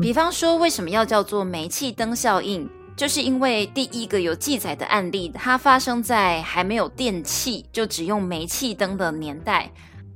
[0.00, 2.68] 比方说，为什么要叫做煤气灯效应？
[2.96, 9.70] 就是因为第一个有记载的案例，它发生在还没有电器，就只用煤气灯的年代，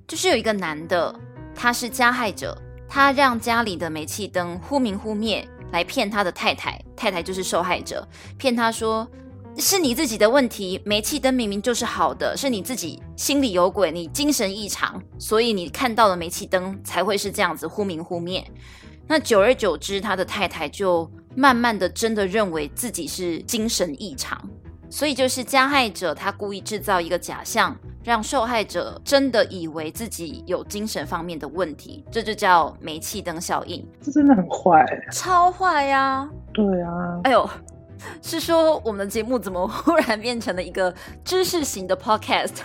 [0.08, 1.14] 就是有一个男的，
[1.54, 2.56] 他是加害者。
[2.92, 9.08] 他让家里的煤气灯忽明忽灭，来骗他的太太，太太就是受害者，骗他说
[9.56, 18.44] 是你自己的问题，煤气灯明明就是好的，是你自己心里有鬼，你精神异常，所以你看到的煤气灯才会是这样子忽明忽灭。
[19.06, 24.36] 那久而久之，他的太太就慢慢的真的认为自己是精神异常，
[24.90, 27.76] 所以就是加害者他故意制造一个假象。
[28.02, 33.86] 让受害者真的以为自己有精神方面的问题，这就叫煤气灯效应。
[34.00, 36.26] 这真的很坏，超坏呀！
[36.54, 37.48] 对啊，哎呦，
[38.22, 42.62] 是说我们的节目怎么忽然变成了一个知识型的 podcast？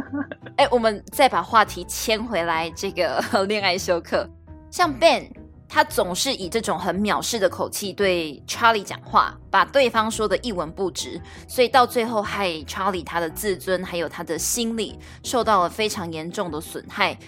[0.56, 4.26] 哎，我们再把话题牵回来，这个 恋爱休克，
[4.70, 5.28] 像 Ben。
[5.68, 17.18] 他总是以这种很藐视的口气对 Charlie 讲话，把对方说的一文不值，所以到最后害 Charlie 他的自尊还有他的心理受到了非常严重的损害。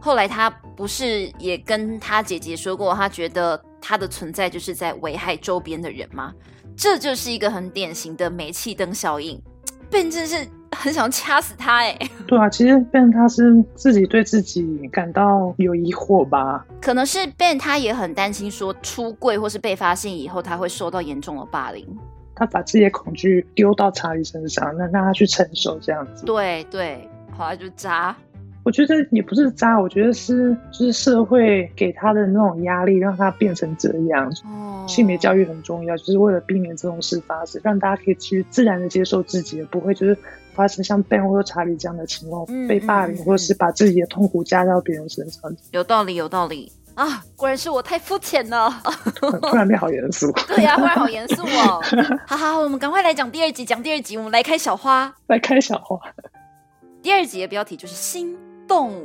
[0.00, 6.32] 后来他不是也跟他姐姐说过，他觉得他的存在就是在危害周边的人吗？
[6.76, 9.42] 这就是一个很典型的煤气灯效应。
[9.90, 11.98] 变真是很想掐死他哎！
[12.26, 16.64] 对啊，其实 Ben 他是自己对自己感到有疑惑吧？
[16.80, 21.86] 可能是 Ben 他也很担心说出柜或是被发现以后他会受到严重的霸凌。
[22.34, 26.24] 他把自己的恐惧丢到查理身上，那让他去承受这样子。
[26.24, 27.06] 对对，
[27.36, 28.16] 后来就渣。
[28.62, 34.30] 我觉得也不是渣，我觉得是就是社会给他的那种压力，让他变成这样。
[34.44, 40.16] 哦，性别教育很重要，就是为了避免这种事发生，让大家可以去自然的接受自己，不会就是
[40.54, 45.54] 发生像 Ben 或者查理这样的情况，被霸凌，或者是把自己的痛苦加到别人身上。
[45.70, 47.24] 有道理，有道理啊！
[47.36, 48.70] 果然是我太肤浅了。
[49.20, 50.30] 突然变好严肃。
[50.48, 51.82] 对呀，突然好严肃哦。
[52.26, 55.98] 好好，我们赶快来讲第二集，讲第二集，我们来开小花，来开小花。
[57.02, 58.36] 第二集的标题就是心。
[58.70, 59.04] 动，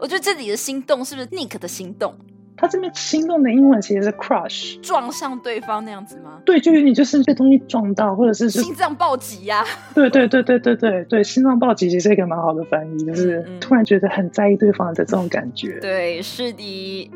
[0.00, 2.12] 我觉得这里的心动是不是 Nick 的心动？
[2.58, 6.40] 他这边心动的英文其实是 crush，撞上对方那样子吗？
[6.44, 9.64] 对，就是你就是被东西撞到，或者是心脏暴击呀。
[9.94, 15.78] 对对对对对对对，心脏暴击其实是一个蛮好的翻译，就是突然觉得很在意对方的这种感觉。
[15.80, 17.10] 对，是的。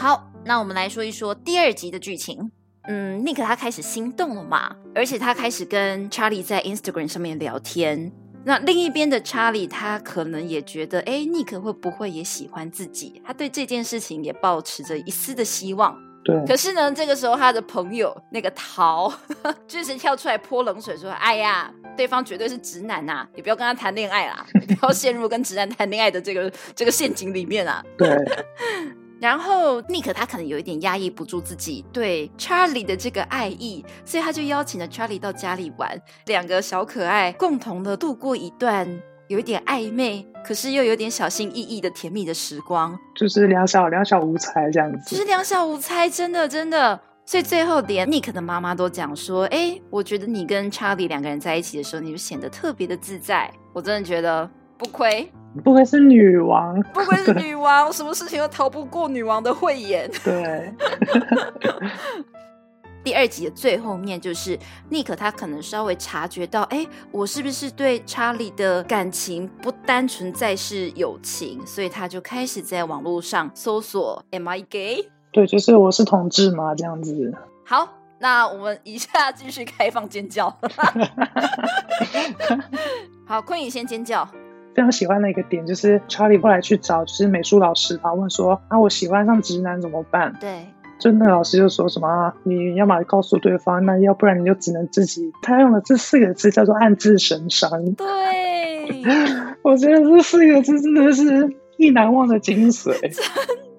[0.00, 2.50] 好，那我们来说一说第二集的剧情。
[2.84, 8.10] 嗯，Nick 他开始心动了嘛，而且他开始跟 Charlie 在 Instagram 上面聊天。
[8.44, 13.20] 那另一边的查理，他可能也觉得，哎，尼克会不会也喜欢自己？
[13.24, 15.96] 他对这件事情也抱持着一丝的希望。
[16.24, 16.34] 对。
[16.46, 19.12] 可是呢，这个时候他的朋友那个桃，
[19.68, 28.08] 就是跳出来泼冷水，说：“哎呀，对方绝对是直男呐，你不要跟他谈恋爱啦，不要陷入跟直男谈恋爱的这个这个陷阱里面啊。”对。
[29.20, 38.88] 然后尼克他可能有一点压抑不住自己对查理的这个爱意，所以他就邀请了查理到家里玩，两个小可爱共同的度过一段
[39.28, 46.98] 有一点暧昧，可是又有点小心翼翼的甜蜜的时光，就是两小两小无猜这样子，就是两小无猜，真的真的。
[47.26, 54.50] 所以最后连尼克的妈妈都讲说：“哎，我觉得你跟查理两个人在一起的时候，你就显得特别的自在。”我真的觉得
[54.80, 55.30] 不亏。
[55.62, 60.10] 不愧是女王，不愧是女王，什么事情都逃不过女王的慧眼。
[60.24, 60.72] 对。
[63.02, 64.56] 第二集的最后面，就是
[64.90, 76.74] 尼克他可能稍微察觉到，哎，我是不是对查理的感情不单纯再是友情，所以他就开始在网络上搜索 “Am I gay？” 对，就是我是同志嘛？
[76.74, 77.34] 这样子。
[77.64, 77.88] 好，
[78.18, 80.56] 那我们一下继续开放尖叫。
[83.26, 84.28] 好，坤宇先尖叫。
[84.74, 90.34] 非常喜欢的一个点就是查理后来去找就是美术老师，他问说啊，我喜欢上直男怎么办？
[90.40, 90.66] 对，
[90.98, 95.32] 就那老师就说什么啊，你要么告诉对方，那要不然你就只能自己。
[95.42, 97.70] 他用了这四个字叫做暗自神伤。
[97.94, 98.06] 对，
[99.62, 102.94] 我觉得这四个字真的是意难忘的精髓。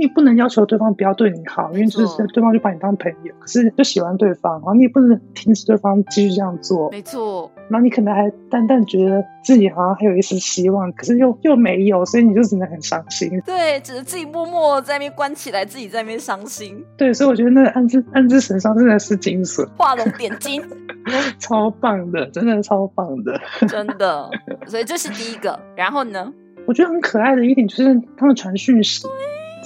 [0.00, 6.90] 你不能要求对方不要对你好，因为就是对方就把你当朋友，可是就喜欢对方，然后你也不能停止对方继续这样做。
[6.90, 13.30] 没错，然后你可能还淡淡觉得自己好像还有一丝希望，可是又又没有，所以你就只能很伤心。
[13.44, 16.82] 对，只是自己默默在那边关起来，自己在那边伤心。
[16.96, 20.62] 对，所以我觉得那个暗自暗自神伤真的是精髓，画龙点睛，
[21.38, 24.30] 超棒的，真的超棒的， 真的。
[24.66, 26.32] 所以这是第一个，然后呢？
[26.66, 29.06] 我觉得很可爱的一点就是他们传讯息。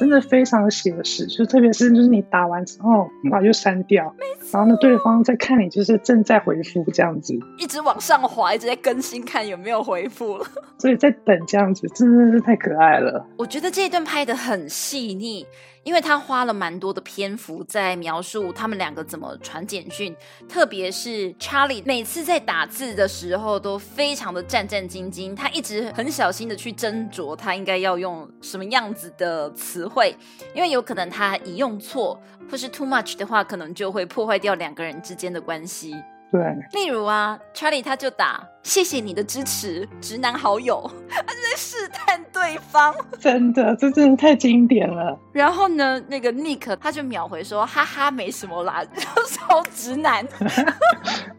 [0.05, 4.15] 真的非常写实，就特别是就是你打完之后，然后就删掉，
[4.53, 13.27] 然后呢，对方在看你就是正在回复这样子，一直往上滑，一直在更新看有没有回复了，所以在等这样子，真的是太可爱了。
[13.39, 15.47] 我觉得这一段拍的很细腻。
[15.85, 20.17] 因为他花了蛮多的篇幅在描述他们两个怎么传简讯，
[20.49, 30.17] 特别是查理每次在打字的时候都非常的战战兢兢，他一直很小心的去斟酌他应该要用什么样子的词汇，
[30.55, 32.21] 因为有可能他一用错
[32.51, 35.95] 或是 too much 的话，可能就会破坏掉两个人之间的关系。
[36.35, 36.43] 对，
[36.73, 42.93] 例如啊，，Charlie 他就打谢谢你的支持，直男好友， 他就在试探对方。
[43.21, 45.17] 真的，这真的太经典了。
[45.33, 50.27] 然后呢，那个 Nick 他就秒回说哈哈，没什么啦， 就超直男，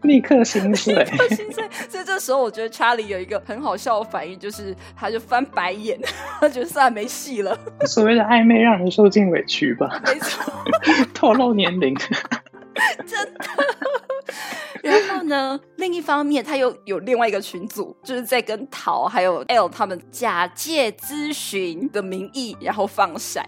[0.00, 1.68] 立刻心碎，立刻心碎。
[1.90, 6.00] 所以这时候我觉得 Charlie 有一个很好笑的反应，就是他就翻白眼，
[6.40, 7.54] 他觉得算没戏了。
[7.84, 10.00] 所谓的暧昧让人受尽委屈吧？
[10.06, 10.54] 没错，
[11.12, 11.94] 透露年龄，
[13.06, 13.40] 真的。
[14.82, 15.58] 然后呢？
[15.76, 23.44] 另一方面，他又有另外一个群组，就是在跟桃还有 L 他们假借咨询的名义，然后放闪，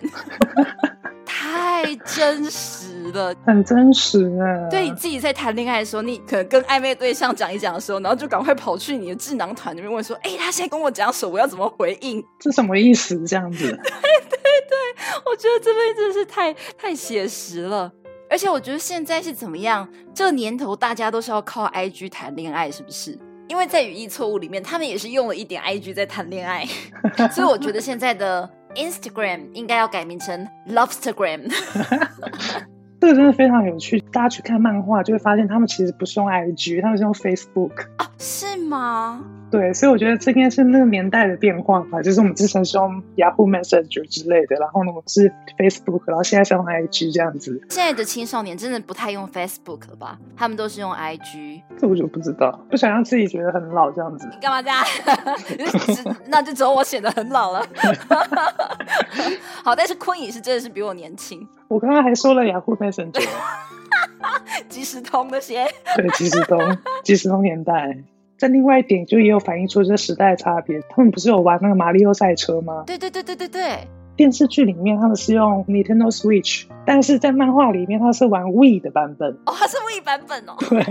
[1.25, 4.69] 太真实了，很真实啊！
[4.71, 11.33] 对你自己在谈恋爱的时候，你可能跟暧昧对象讲一讲的时候，然后就赶快跑去你的智囊团里面问说：“哎，他现在跟我讲什么？
[11.33, 12.25] 我要怎么回应？
[12.41, 14.77] 这什么意思？”这样子， 对对对，
[15.25, 17.93] 我觉得这边真的是太太写实了。
[18.31, 19.89] 而且我觉得现在是怎么样？
[20.15, 23.19] 这年头大家都是要靠 IG 谈恋爱，是不是？
[23.49, 26.67] 因为在语义错误里面，他们也是用了一点 IG 在谈恋爱，
[27.33, 31.51] 所以我觉得现在的 Instagram 应该要改名成 Lovestagram。
[33.01, 38.11] 这个真的非常有趣，大家去看漫画就会发现，他们其实不是用 IG，他们是用 Facebook 啊？
[38.19, 39.25] 是吗？
[39.51, 42.03] 对，所以我觉得这应该是那个年代的变化吧。
[42.03, 47.59] 就是我们之前是用 Yahoo Messenger 之类的，然后呢，我们是 Facebook，然后现在是用 IG 这样子。
[47.71, 50.19] 现在的青少年真的不太用 Facebook 了吧？
[50.37, 51.63] 他们都是用 IG。
[51.79, 54.29] 这我就不知道，不想让自己觉得很老这样子。
[54.31, 54.85] 你干嘛这样？
[56.29, 57.67] 那就只有我显得很老了。
[59.65, 61.49] 好，但是坤颖是真的是比我年轻。
[61.69, 63.27] 我刚刚还说了 Yahoo Messenger，
[64.69, 65.67] 即时通那些。
[65.97, 67.97] 对，即时通，即时通年代。
[68.39, 70.81] 在另外一点，就也有反映出这时代的差别。
[70.89, 72.85] 他们不是有玩那个马里奥赛车吗？
[72.87, 73.79] 对对对对对对。
[74.17, 79.31] 电视剧里面他们是用 Nintendo Switch，但是在漫画里面他是玩 Wii 的版本。
[79.47, 80.55] 哦，他是 Wii 版本哦。
[80.69, 80.83] 对，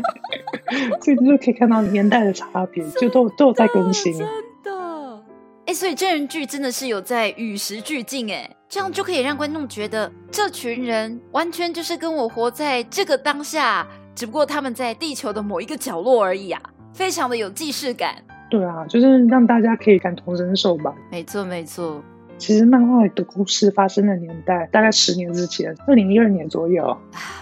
[1.02, 4.14] 所以就可以看到年代的差别，就都都有在更新。
[4.14, 4.28] 真
[4.64, 5.24] 的。
[5.66, 13.86] 哎，所以真人剧真的是有在与时俱进，哎，这样就可以让观众觉得这群人完全就是跟我活在这个当下，
[14.16, 16.62] 只不过他们在地球的某一个角落而已啊。
[16.98, 18.16] 非常的有既视感，
[18.50, 20.92] 对啊，就是让大家可以感同身受吧。
[21.12, 22.04] 没错，没错。
[22.40, 26.84] 其实漫画的故事发生的年代大概十年之前，二零一二年左右。
[26.88, 26.98] 啊，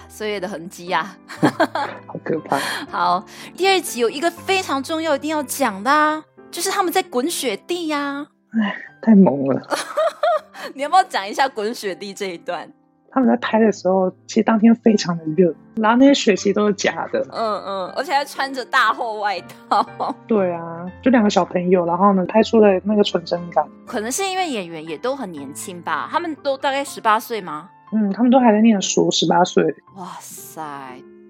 [0.10, 1.16] 岁月的痕迹呀，
[2.06, 2.58] 好可怕。
[2.89, 3.26] 好，
[3.56, 8.28] 第二集有一个非常重要一定要讲的，啊就是他们在滚雪地呀。
[8.51, 9.62] 哎，太猛了。
[10.76, 12.70] 你要不要讲一下滚雪地这一段？
[13.16, 17.26] 他们在拍的时候，其实当天非常的热，然后那些雪其实都是假的。
[17.32, 19.39] 嗯嗯，而且还穿着大厚外
[19.70, 20.13] 套。
[20.28, 23.66] 对啊，就两个小朋友，然后呢，拍出了那个纯真感。
[23.88, 26.09] 可能是因为演员也都很年轻吧？
[26.11, 27.70] 他们都大概十八岁吗？
[27.93, 29.63] 嗯，他们都还在念书，十八岁。
[29.95, 30.61] 哇塞，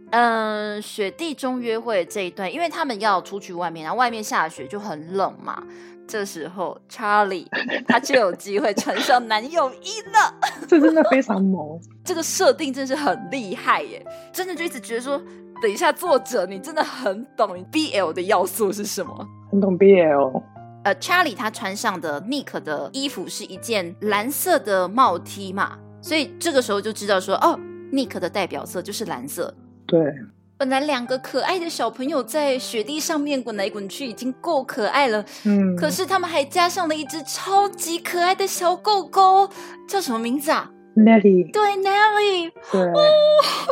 [0.09, 5.61] 嗯，雪地中约会这一段，因为他们要出去外面，然后外面下雪就很冷嘛。
[6.07, 7.47] 这时候，查理
[7.87, 10.33] 他就有机会穿上男友衣了。
[10.67, 14.05] 这真的非常萌， 这个设定真是很厉害耶！
[14.31, 15.19] 真的就一直觉得说，
[15.61, 19.27] 等一下，作者你真的很懂 BL 的要素是什么？
[19.51, 20.43] 很懂 BL。
[20.83, 27.59] 呃，查理他穿上的 Nick 的衣服是一件蓝色的帽 T 嘛，所以这个时候就知道说，哦
[27.91, 29.51] ，Nick 的代表色就是蓝色。
[29.87, 30.13] 对。
[30.57, 39.49] 本来两个可爱的小朋友在雪地上面滚来滚去已经够可爱了，嗯，可是他们还加上了一只超级可爱的小狗狗，
[39.87, 41.51] 叫什么名字啊？Nelly。
[41.51, 42.51] 对，Nelly。
[42.71, 42.93] 对。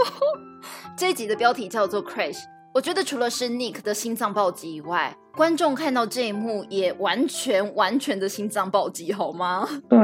[0.97, 2.39] 这一集的标题叫做 Crash。
[2.73, 9.67] 我觉得除了是 Nick 的心脏暴击以外，观众看到这一幕也完全完全的心脏暴击，好吗？
[9.87, 9.99] 对，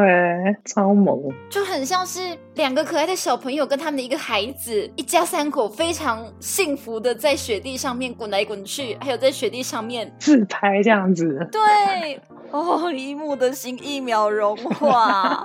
[0.66, 11.50] 超萌，就很像是两个可爱的小朋友跟他们的一个孩子，一家三口非常幸福的在雪地上面滚来滚去，还有在雪地上面自拍这样子。
[11.52, 15.44] 对，哦，一幕的心一秒融化。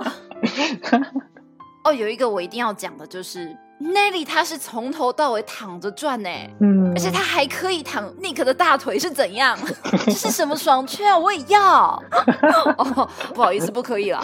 [1.85, 3.57] 哦，有一个我一定要讲的就是。
[3.81, 6.29] Nelly 他是从头到尾躺着转呢，
[6.61, 9.59] 嗯，而且他还可以躺 Nick 的大腿是怎样？
[10.07, 11.19] 这是什么爽圈啊？
[11.19, 12.03] 我也要。
[12.79, 14.23] 哦，不好意思，不可以了。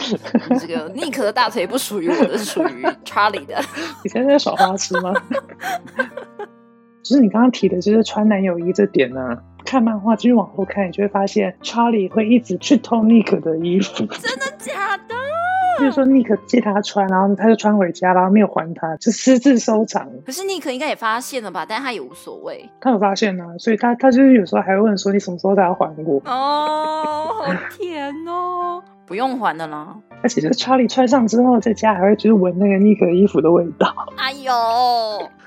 [0.61, 3.61] 这个 Nick 的大腿不属于我的，是属于 Charlie 的。
[4.05, 5.13] 你现在在耍花痴吗？
[7.03, 9.37] 就是你刚刚提的，就是穿男友衣这点呢。
[9.63, 14.07] 看漫画继续往后看，你就会发现 Charlie 会一直去偷 Nick 的衣服。
[14.07, 15.10] 真的假的？
[15.79, 20.07] 就是说，Nick 借他穿，然后他就穿回家，然后没有还他，就私自 收藏。
[20.27, 21.65] 可是 Nick 应该也发现了吧？
[21.69, 22.69] 但他也无所谓。
[22.81, 28.83] 他有发现呢，所以他他就是有时候还会问说：“你什么时候才要还我？”哦，好 甜哦！
[29.07, 29.97] 不用还的啦。
[30.23, 33.93] 而且，就 Charlie 穿上之后，在家还会就是闻那个 Nick 衣服的味道。
[34.17, 34.53] 哎呦，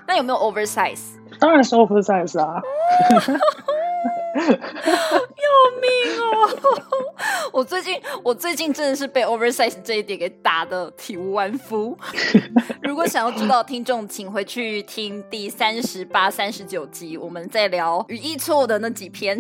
[0.08, 1.14] 那有没有 oversize？
[1.40, 2.62] 当然是 oversize 啊。
[4.36, 5.48] 要
[5.80, 6.50] 命哦！
[7.54, 11.98] 我最近我最近真的是被 oversize 这一点给打的体无完肤。
[12.82, 19.40] 如果想要知道听众，请回去听第三十八、三十九集，我们在聊语义错误的那几篇。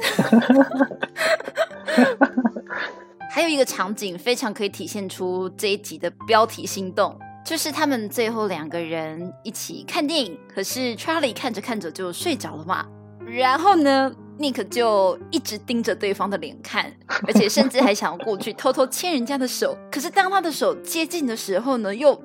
[3.31, 12.85] 还有一个场景非常可以体现出这一集的标题心动，就是他们最后两个人一起看电影，可是 Charlie 看着看着就睡着了嘛。
[13.25, 16.91] 然后呢？Nick 就一直盯着对方的脸看，
[17.27, 19.77] 而且甚至还想要过去偷偷牵人家的手。
[19.91, 22.19] 可是当他的手接近的时候呢，又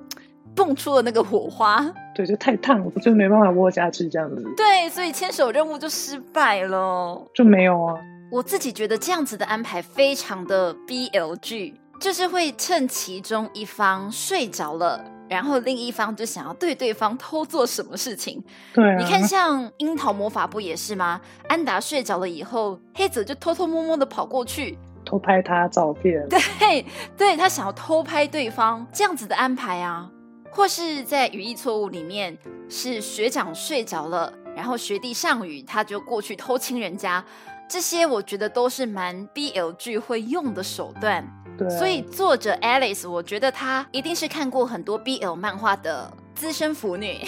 [0.54, 1.84] 蹦出了那个火花。
[2.14, 4.44] 对，就太烫了，就没办法握下去这样子。
[4.56, 7.22] 对，所以牵手任务就失败了。
[7.34, 7.94] 就没有啊。
[8.30, 18.42] 我自己觉得这样子的安排非常的 BLG，，就是会趁其中一方睡着了，然后另一方就想要对对方偷做什么事情。
[18.74, 21.20] 对，你看像樱桃魔法不也是吗？
[21.48, 24.78] 安达睡着了以后，黑子就偷偷摸摸的跑过去。
[25.04, 26.84] 偷拍他照片，对，
[27.16, 30.10] 对他想要偷拍对方这样子的安排啊，
[30.50, 32.36] 或是在语义错误里面
[32.68, 37.24] 是学长睡着了，然后学弟上雨，他就过去偷亲人家，
[37.66, 41.26] 这些我觉得都是蛮 BL 剧会用的手段。
[41.58, 47.18] 对，所以作者 Alice，我觉得她一定是看过很多 BL 漫画的资深腐女，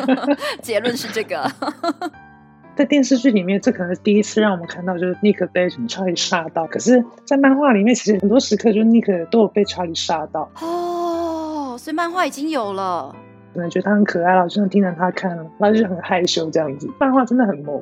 [0.62, 1.48] 结论是这个。
[2.74, 6.66] 在电视剧里面，这可能是第一次让我们看到，就是 Nick 被查理杀到。
[6.66, 10.50] 可是，在漫画里面，其实很多时刻就是 Nick 都有被查理杀到。
[10.60, 13.16] 哦，所以漫画已经有了。
[13.54, 16.86] 可能觉得他很可爱了，就像听着他看，然后就很害羞这样子。
[17.00, 17.80] 漫画真的很萌。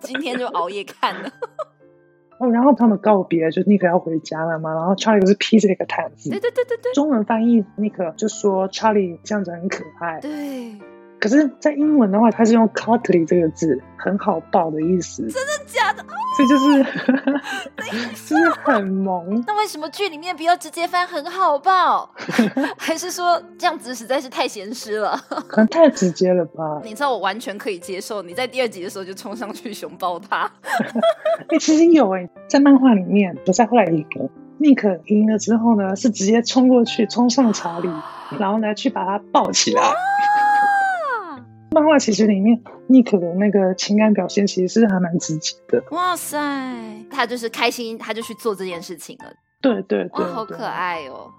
[0.00, 1.30] 今天就熬夜看了。
[2.38, 4.74] 哦，然后他们告别，就是 Nick 要回家了嘛。
[4.74, 6.30] 然后查理不是披着一个毯子。
[6.30, 6.92] 对对对对对。
[6.92, 10.20] 中文翻译 Nick 就说查理这样子很可爱。
[10.20, 10.72] 对。
[11.24, 15.22] 可是，在英文的话，它是用 cuddly 这个字，很好抱的意思。
[15.22, 16.04] 真的假的？
[16.36, 16.84] 这就是，
[18.28, 19.42] 就是很萌。
[19.46, 22.06] 那为什么剧里面不要直接翻很好抱？
[22.76, 25.18] 还是说这样子实在是太咸湿了？
[25.48, 26.82] 可能太直接了吧？
[26.84, 30.42] 你知道我完全可以接受，你在第二集的时候就冲上去熊抱他。
[31.48, 34.28] 哎，其实有哎，在漫画里面，不在后来一个
[34.60, 37.88] Nick 赢了之后呢，是直接冲过去，冲上查理，
[38.38, 39.80] 然后呢去把他抱起来。
[41.74, 45.82] 漫画其实里面，Nick 的那个情感表现其实是还蛮直接的。
[45.90, 46.38] 哇塞，
[47.10, 49.32] 他就是开心，他就去做这件事情了。
[49.60, 51.32] 对对对，好可爱哦！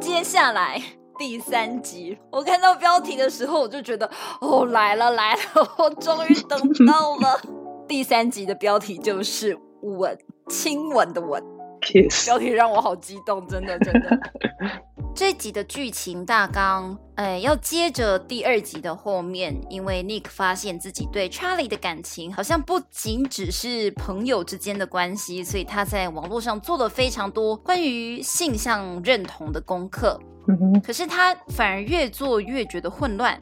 [0.00, 0.97] 接下来。
[1.18, 4.08] 第三集，我看到标题的时候，我就觉得
[4.40, 5.40] 哦，来了来了，
[5.76, 7.40] 我终于等到了。
[7.88, 10.16] 第三集的标题就是“吻”，
[10.48, 11.42] 亲吻的吻。
[12.24, 14.20] 标题让我好激动，真的真的。
[15.14, 30.20] 这集的剧情大纲，哎，要接着第二集的后面，因为 Nick 发现自己对 Charlie 的感情好像不仅只是朋友之间的关系，所以他在网络上做了非常多关于性向认同的功课。
[30.84, 33.40] 可是他反而越做越觉得混乱。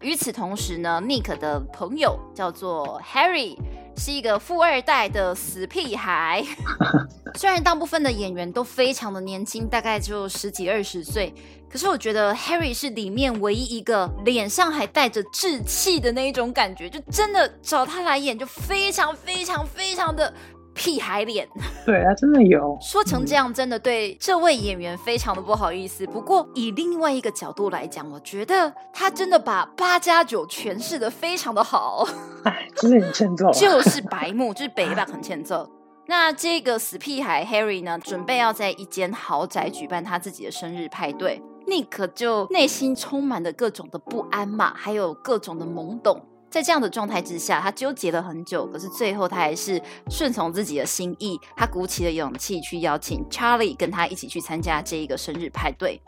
[0.00, 3.56] 与此同时呢，Nick 的朋友叫做 Harry，
[3.96, 6.44] 是一个富二代的死屁孩。
[7.34, 11.34] 虽然大部分的演员都非常的年轻，大概就十几二十岁，
[11.68, 20.32] 可是我觉得 Harry 是里面唯一一个脸上还带着稚气的那一种感觉，就真的找他来演就非常非常非常的。
[20.78, 21.46] 屁孩脸，
[21.84, 26.06] 对啊，真的有说成这样，真的对这位演员非常的不好意思。
[26.06, 32.06] 不过以另外一个角度来讲，我觉得他真的把八加九诠释的非常的好。
[32.44, 35.68] 哎，真的很欠揍， 就是白目，就是北吧，很欠揍。
[36.06, 46.22] 那这个死屁孩 Harry 呢，准备要在一间豪宅举办他自己的生日派对，Nick 就内心充满了各种的不安嘛，还有各种的懵懂。
[46.50, 49.80] 在这样的状态之下，他纠结了很久，可是最后他还是
[50.10, 56.00] 顺从自己的心意，他鼓起了勇气去邀请 Charlie 跟他一起去参加这一个生日派对。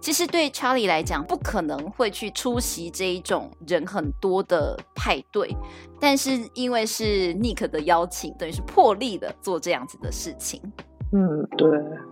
[0.00, 5.54] 其实对 Charlie 来讲，不可能会去出席这一种人很多的派对，
[6.00, 10.60] 但是因为是 Nick 的邀请，等于是破例的做这样子的事情。
[11.12, 11.68] 嗯，对。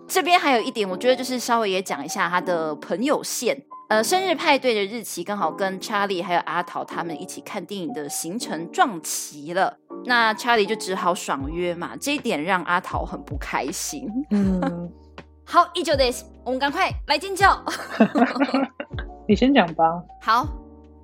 [0.06, 3.60] 这边还有一点，我觉得就是稍微也讲一下他的朋友线。
[3.90, 14.08] 呃，生日派对的日期刚好跟查理还有阿桃他们一起看电影的行程撞齐了，那查理就只好爽约嘛，这一点让阿桃很不开心。
[14.30, 14.60] 嗯，
[15.44, 17.60] 好，一九 days，我们赶快来尖叫。
[19.26, 19.84] 你先讲吧。
[20.22, 20.46] 好。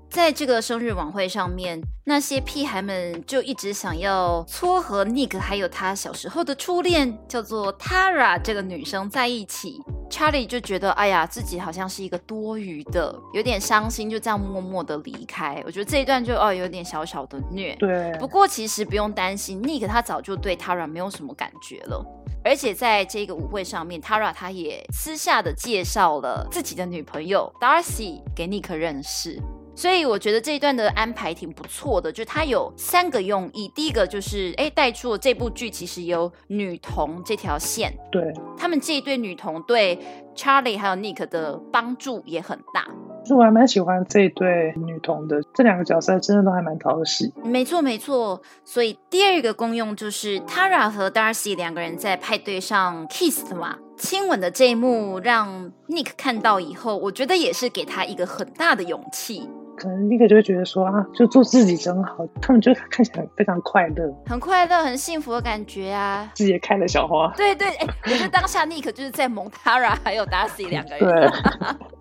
[0.09, 9.82] 在这个生日晚会上面，那些屁孩们就一直想要撮合 Nick 还有他小时候的初恋，叫做 Tara 这个女生在一起。
[10.09, 15.62] Charlie 就觉得，哎呀，自己好像是一个多余的，有点伤心，就这样默默的离开。
[15.66, 17.74] 我觉得这一段就哦，有点小小的虐。
[17.76, 18.12] 对。
[18.18, 22.04] 不过其实不用担心，Nick 他早就对 Tara 没有什么感觉了。
[22.44, 29.42] 而且在这个舞会上面，Tara 他也私下的介绍了自己的女朋友 Darcy 给 Nick 认识。
[29.76, 33.70] 所以我觉得这一段的安排挺不错的，就它有三个用意。
[33.74, 39.98] 第一个就是，哎，带出了这部剧其实有女童这条线，对他们这一对女童对
[40.34, 42.86] Charlie 还有 Nick 的帮助也很大。
[43.22, 47.30] 其实我还蛮喜欢这一对女童的，这两个角色真的都还蛮讨喜。
[47.44, 59.46] 没错没错，所以第二个功用就是 Tara 和 Darcy 两个人在派对上 kiss 的嘛，亲吻的这一幕让 Nick 看到以后，我觉得也是给他一个很大的勇气。
[59.76, 62.26] 可能立刻就会觉得说啊，就做自己真好。
[62.40, 66.30] 他们就看起来非常快乐，很快乐、很幸福的感觉啊。
[66.34, 67.32] 自己也开了小花。
[67.36, 71.32] 对对，哎，我觉得当下 Nick 就是在蒙 Tara 还有 Darcy 两个人，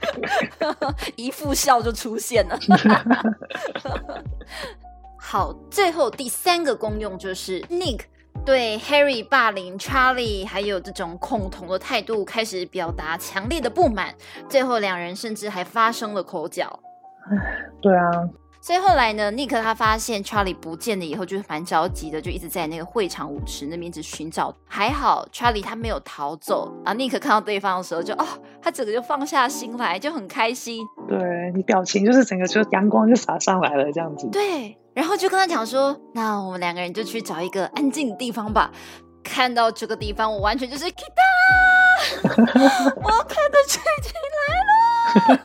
[1.16, 2.58] 一副笑就出现了。
[5.20, 8.02] 好，最后第三个功用就是 Nick
[8.46, 14.14] 对 Harry 霸凌 Charlie 还有这种恐同的态度开始表达强烈的不满，
[14.48, 16.80] 最后两人甚至还发生了口角。
[17.82, 18.10] 对啊，
[18.62, 24.54] 所以后来呢，尼克他发现 Charlie 不见了以后，就是蛮着急的，就一直在那个会场舞池那边一直寻找。
[24.68, 26.94] 还好 Charlie 他没有逃走啊。
[26.94, 28.26] 尼克看到对方的时候，就哦，
[28.62, 30.86] 他整个就放下心来，就很开心。
[31.08, 34.28] 对你表情就是整个就阳光就洒上来了这样子。
[34.32, 38.72] 对，然后就跟他讲说，那我们两个人就去找一个安静的地方吧。
[39.24, 40.94] 看到这个地方，我完全就是 Kita，
[42.96, 44.46] 我看的剧情来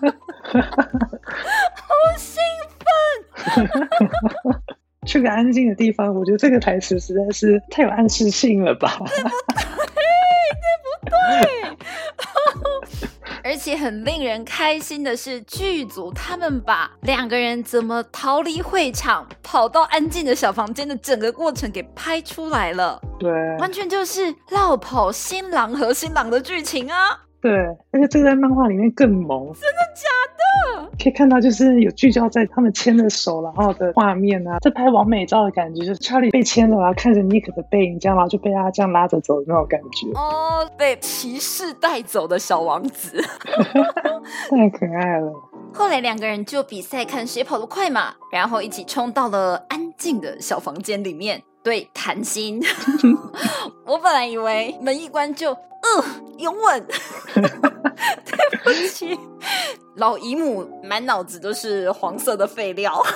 [0.01, 0.15] 了。
[2.03, 2.43] 好兴
[2.79, 4.61] 奋！
[5.07, 8.97] 去个安静的地方，我觉得这个台词实在是太有暗示性了吧？
[8.99, 9.29] 对不
[9.95, 10.03] 对？
[11.05, 13.07] 对不对？
[13.43, 23.01] 而且很令人开心的是，剧组他们把两个人怎么逃离会场、跑到安静的小房间的整个过程给拍出来了。
[23.19, 27.19] 对，完全就是绕跑新郎和新郎的剧情啊！
[27.41, 27.53] 对，
[27.91, 30.91] 而且这个在漫画里面更萌，真的假的？
[31.03, 40.09] 可以看到就是有聚焦在他们牵的手，然后的画面啊，在拍完美照的感觉，就是查理被牵了，然后看着尼克的背影，这样然后就被他这样拉着走的那种感觉。
[40.15, 43.19] 哦，被骑士带走的小王子，
[44.51, 45.33] 太可爱了。
[45.73, 51.43] 后来两个人就比赛看谁跑得快嘛，然后一起冲到了安静的小房间里面。
[51.63, 52.63] 对，谈心。
[53.87, 55.57] 我本来以为门一关就。
[55.83, 56.05] 嗯，
[56.37, 56.87] 拥吻。
[57.33, 57.43] 对
[58.63, 59.19] 不起，
[59.97, 63.01] 老姨母满脑子都是黄色的废料。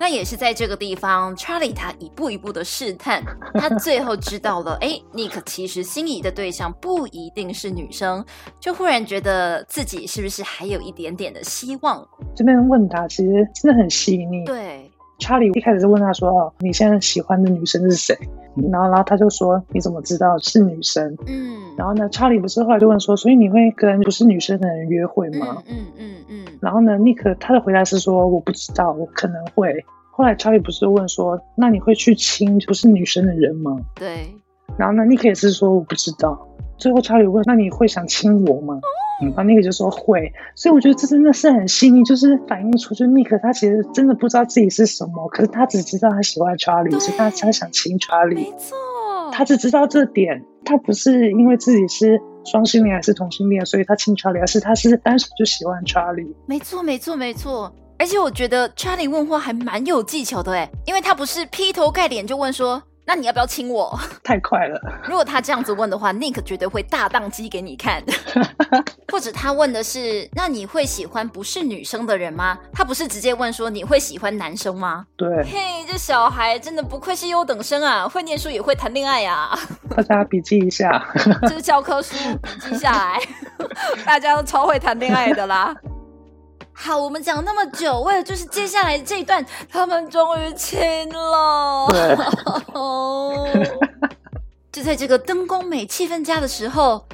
[0.00, 3.22] 那也是在这个地方，Charlie 他一步一步的试探，
[3.54, 8.24] 他最后知道了，哎，Nick 其实心仪的对象不一定是女生，
[8.58, 12.04] 就忽然觉得自己是不是还有一点点的希望？
[12.34, 14.44] 这边问答其实真的很细腻。
[14.44, 14.85] 对。
[15.18, 18.16] 查理一开始是问他说：“哦，你现在喜欢的女生是谁？”
[18.70, 26.44] 然后，然后他就说：“你怎么知道是女生？”嗯，然后呢，查理不是后来就问说：“所以你会跟不是女生的人约会吗？”嗯嗯嗯。
[26.60, 34.26] 然后呢，尼克他的回答是说：“我不知道，我可能会。”后来查理不是问说：“那你会去亲不是女生的人吗？”对。
[34.78, 36.46] 然后呢，尼克也是说：“我不知道。”
[36.78, 38.80] 最后查理问：“那你会想亲我吗？”
[39.22, 48.34] 嗯，那那个就说会，所以我觉得这真的是很细腻，就是反映出就尼克他其实真的不知道自己是什么，可是他只知道他喜欢查理，所以他他想亲查理。
[48.34, 48.76] 没错，
[49.32, 56.36] 他只知道这点，他不是因为自己是双性恋还是同性恋，所以他亲查理，而是他是单纯就喜欢查理。
[56.44, 57.72] 没错，没错，没错。
[57.98, 62.82] 而且我觉得查理问话还蛮有技巧的哎，因为他不是劈头盖脸就问说。
[63.06, 63.96] 那你要不要亲我？
[64.24, 64.80] 太快了！
[65.04, 68.02] 如果他这样子问的话，Nick 绝对会大宕机给你看。
[69.12, 72.58] 或者他问的是，那你会喜欢不是女生的人吗？
[72.72, 75.06] 他不是直接问说你会喜欢男生吗？
[75.16, 75.28] 对。
[75.44, 79.56] 嘿，这小孩真的不愧是优等生啊，会念书也会谈恋爱呀。
[79.96, 81.06] 大家笔记一下，
[81.42, 83.20] 这是教科书，笔记下来。
[84.04, 85.74] 大家都超会谈恋爱的啦。
[86.78, 91.88] 好，我们讲那么久， 为了就是接下来这一段，他们终于亲了。
[94.70, 97.06] 就在这个灯光美、气氛佳的时候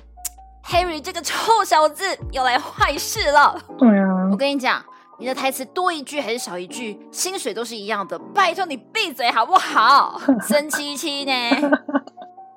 [0.67, 3.57] ，Harry 这个臭小子又来坏事了。
[3.79, 4.85] 对啊，我跟你讲，
[5.21, 8.19] 你的台词多一句还是少一句，薪水都是一样的。
[8.35, 10.21] 拜托你闭嘴好不好？
[10.45, 11.33] 生七七呢？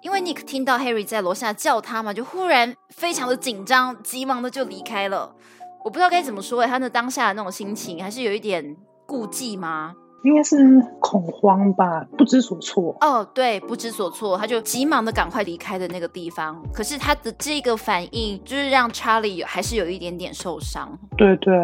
[0.02, 5.36] 因为 Nick 听到 Harry 在楼下叫他嘛，就忽然非常的紧张，急忙的就离开了。
[5.86, 8.76] 我不知道该怎么说哎，他那当下的那种心情，还是有一点
[9.06, 9.94] 顾忌吗？
[10.26, 10.58] 应该是
[11.00, 12.96] 恐慌吧，不知所措。
[13.00, 16.60] 哦，对，不知所措，他就急忙的赶快离开的那个地方。
[16.74, 20.98] 可是他的这个反应，就是让查理还是有一点点受伤。
[21.16, 21.56] 对对，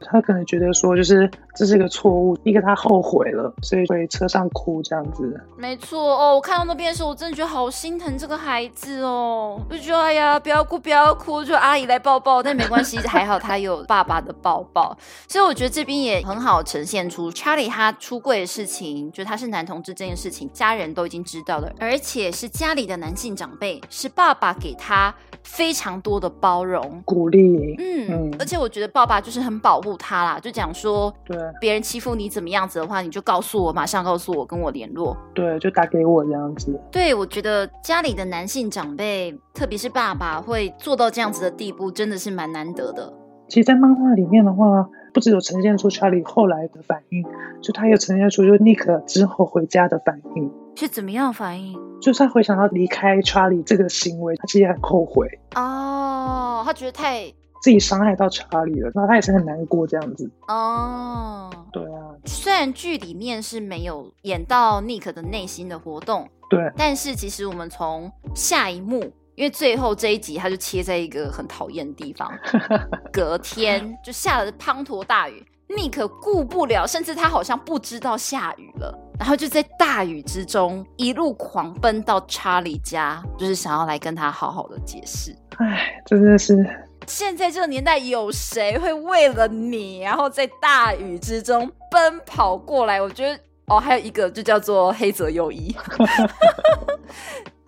[0.00, 5.40] 他可能觉得说，就是这是一个错误，一个他后悔了，所以会车上哭这样子。
[5.56, 9.60] 没错哦，我看到那边的时候，我真的觉得好心疼这个孩子哦。
[9.70, 12.42] 就觉得哎呀，不要哭，不要哭，就阿姨来抱抱。
[12.42, 14.96] 但没关系，还好他有爸爸的抱抱。
[15.28, 17.92] 所以我觉得这边也很好呈现出查理他。
[18.08, 27.74] 出柜的事情，就他是男同志这件事情，家人都已经知道了，而且是家里的男性长辈，是爸爸给他非常多的包容、鼓励。
[27.78, 35.14] 嗯，而且我觉得爸爸就是很保护他啦，就讲说，对，别人欺负你怎么样子的话，你就告诉我，马上告诉我，跟我联络。
[35.34, 36.80] 对，就打给我这样子。
[36.90, 43.12] 对，我觉得家里的男性长辈，特别是爸爸，会做到这样子的地步，真的是蛮难得的。
[43.48, 44.88] 其实，在漫画里面的话。
[45.10, 47.24] 不只有呈现出查理后来的反应，
[47.62, 51.76] 就他也呈现出就尼克之后回家的反应是怎么样反应？
[52.00, 55.26] 就是他回想到离开查理这个行为，他其实很后悔
[55.56, 57.24] 哦，他觉得太
[57.62, 61.50] 自己伤害到查理了，那他也是很难过这样子哦。
[61.72, 69.10] 对啊，虽然剧里面是没有演到尼克的内心的活动，对，但是其实我们从下一幕。
[69.38, 72.28] 因为最后这一集，他就切在一个很讨厌的地方。
[73.12, 85.32] 隔天就下了滂沱大雨，尼克顾不了，甚至他好像不知道下雨了，然后就在大雨之中一路狂奔到查理家，就是想要来跟他好好的解释。
[85.58, 86.68] 唉，真的是，
[87.06, 93.00] 现在这个年代有谁会为了你，然后在大雨之中奔跑过来？
[93.00, 95.72] 我觉得哦，还有一个就叫做黑泽优一。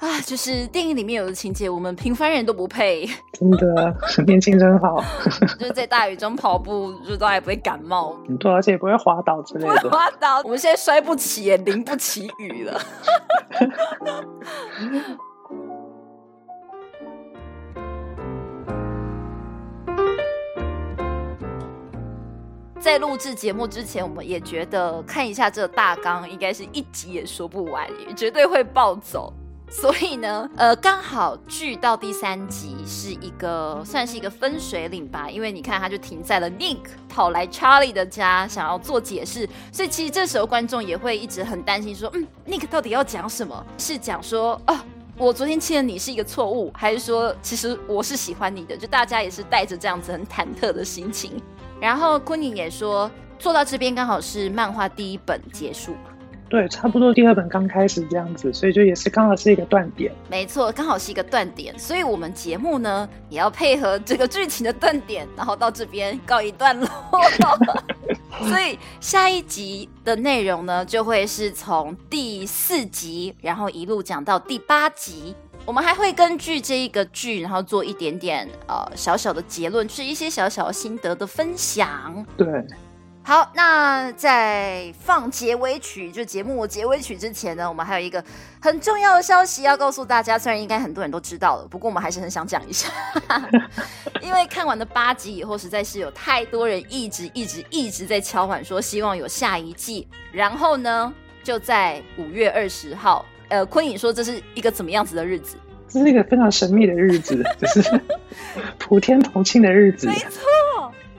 [0.00, 3.06] 啊，就是电影里面有的情节，我们平凡人都不配。
[3.34, 3.94] 真的，
[4.26, 5.04] 年轻真好。
[5.60, 8.18] 就是在大雨中跑步，就都还不会感冒。
[8.38, 9.90] 对，而且也不会滑倒之类的。
[9.90, 12.80] 滑倒，我们现在摔不起，也淋不起雨了。
[22.80, 29.30] 在录制节目之前，我们也觉得看一下这个大纲，应该是一集也说不完，也绝对会暴走。
[29.70, 43.64] 所以呢，呃，刚好剧到第三集是一个算是一个分水岭吧，因为你看，他就停在了 Nick 跑来 Charlie 的家，想要做解释，所以其实这时候观众也会一直很担心，说，嗯，Nick 到底要讲什么？
[43.78, 44.76] 是讲说，哦，
[45.16, 48.76] 我昨天亲了你是一个错误，还是说，其实我是喜欢你的？
[48.76, 51.40] 就大家也是带着这样子很忐忑的心情。
[51.80, 53.08] 然后昆宁也说，
[53.38, 55.94] 做到这边刚好是漫画第一本结束。
[56.50, 60.12] 对，差不多第二本刚开始这样子，所以就也是刚好是一个断点。
[60.28, 66.88] 没错，刚好是一个断点，所以我们节目呢也要配合这个剧情的断点，然后到这边告一段落。
[68.48, 75.34] 所以下一集的内容呢，就会是从第四集，然后一路讲到第八集。
[75.64, 82.26] 我们还会根据这一个剧，然后做一点点呃小小的结论，是一些小小心得的分享。
[82.36, 82.48] 对。
[83.22, 88.24] 好，那在放结尾曲，就节目结尾曲之前呢，我们还有一个
[88.60, 90.38] 很重要的消息要告诉大家。
[90.38, 92.88] 虽然应该很多人都知道了，不过我们还是很想讲一下，
[94.22, 100.08] 因为看完了八集以后，实在是有太多人一直一直一直在敲碗说希望有下一季。
[100.32, 101.12] 然后呢，
[101.44, 105.56] 就在五月二十号，呃，昆颖说这是一个怎么样子的日子？
[105.88, 108.00] 这是一个非常神秘的日子，就是
[108.78, 110.06] 普天同庆的日子。
[110.08, 110.40] 没错。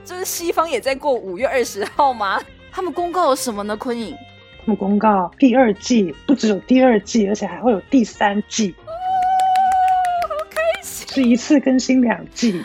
[0.04, 2.40] 就是西方也在过五月二十号吗？
[2.70, 3.76] 他们公告了什么呢？
[3.76, 4.16] 昆颖，
[4.60, 8.74] 他们公告第二季不只有第二季，而且还会有第三季。
[8.86, 8.90] 哦，
[10.28, 11.06] 好开心！
[11.08, 12.64] 是一次更新两季。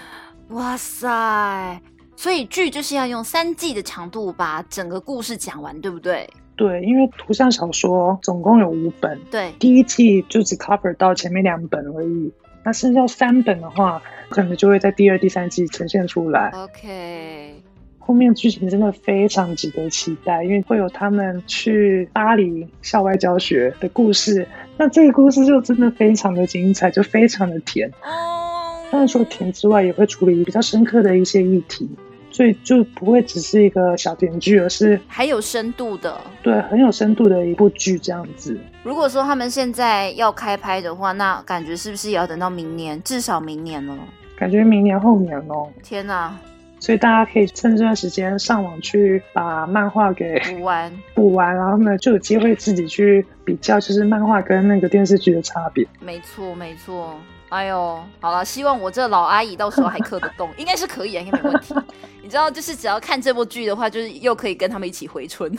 [0.49, 1.81] 哇塞！
[2.15, 6.27] 所以剧就是要用三季的长度把整个故事讲完，对不对？
[6.55, 12.33] 对，因为图像小说总共有五本，对，第一季就只 cover 到前面两本而已。
[12.67, 16.49] 那剩下三本的话，可能就会在第二、第三季呈现出来。
[16.49, 17.53] OK，
[17.97, 24.45] 后面剧情真的非常值得期待，因为会有他们去巴黎校外教学的故事。
[24.75, 27.89] 那这个故事就真的非常的精彩，就非常的甜。
[28.03, 31.89] 哦，当然除了甜之外，也会处理比较深刻的一些议题。
[32.37, 38.55] 所以就不会只是一个小甜剧，而是还有深度的，对，很有深度的一部剧这样子。
[38.83, 43.01] 如果说他们现在要开拍的话，那感觉是不是也要等到明年？
[43.01, 43.97] 至少明年了。
[44.37, 45.67] 感觉明年后年哦。
[45.81, 46.37] 天哪！
[46.79, 55.87] 所以大家可以趁这段时间上网去把漫画给补完，补完，然后呢就有机会自己去比较，就是漫画跟那个电视剧的差别。
[55.99, 57.15] 没错，没错。
[57.49, 61.73] 哎呦，好了，希望我这老阿姨到时候还刻得动， 应该是可以啊，应该没问题。
[62.21, 65.49] 你知道，就是只要看这部剧的话，就是又可以跟他们一起回春，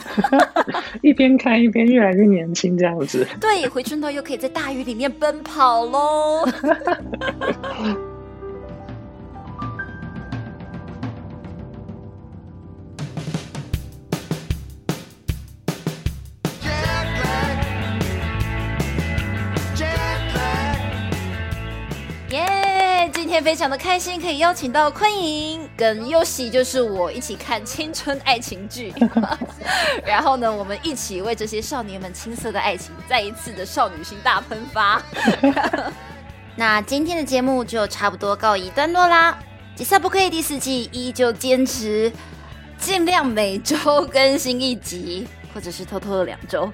[1.01, 3.27] 一边看一边越来越年轻这样子。
[3.41, 6.47] 对，回春到又可以在大雨里面奔跑喽。
[23.41, 25.67] 非常的开心，可以邀请到昆莹。
[25.77, 28.93] 跟优喜就是我一起看青春爱情剧，
[30.05, 35.01] 然后呢，我们一起为这些少年们青涩的爱情再一次的少女心大喷发。
[36.55, 39.37] 那今天的节目就差不多告一段落啦。
[39.75, 42.11] 吉萨不可以第四季依旧坚持
[42.77, 43.77] 尽量每周
[44.11, 46.69] 更新一集，或者是偷偷的两周。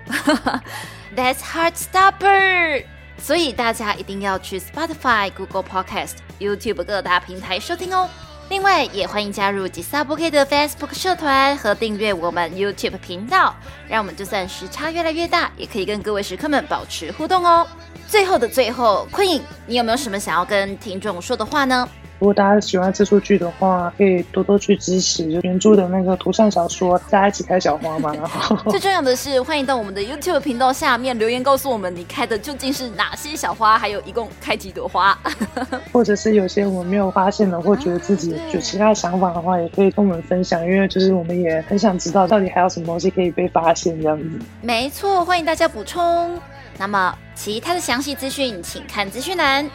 [1.16, 2.86] That's Heartstopper。
[3.18, 8.10] 所以大家一定要去 Spotify、Google Podcast、YouTube 各大平台收听哦。
[8.50, 13.56] 另外，也欢迎加入吉萨波 K 的 Facebook 社团和订阅我们 YouTube 频道，
[13.88, 17.68] 让我们就算时差越来越大，也可以跟各位食客们保持互动哦。
[18.08, 21.90] 最后的最后，坤影，你有没有什么想要跟听众说的话呢？
[22.20, 28.14] 如果大家喜欢这出剧的话，可以多多去支持原著的那个图像小说，大家一起开小花嘛。
[28.14, 35.18] 然后 最重要的是，欢迎到我们的 YouTube 频道下面留言，告诉我们你开的究竟是哪些小花，还有一共开几朵花。
[35.92, 44.40] 或者是有些我们没有发现的，或觉得自己有其他想法的话，也可以跟我们分享，因为就是我们也很想知道到底还有什么东西可以被发现这样子。
[44.62, 46.40] 没错，欢迎大家补充。
[46.78, 49.70] 那么其他的详细资讯，请看资讯栏。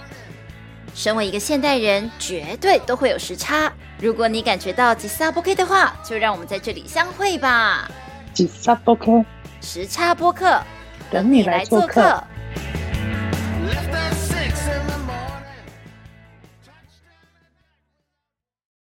[0.94, 3.72] 身为一个现代人，绝对都会有时差。
[3.98, 7.90] 如果你感觉到吉萨波 K 的话，就让我们在这里相会吧。
[8.32, 9.24] 吉萨波 K，
[9.60, 10.60] 时差播客，
[11.10, 12.22] 等你来做客。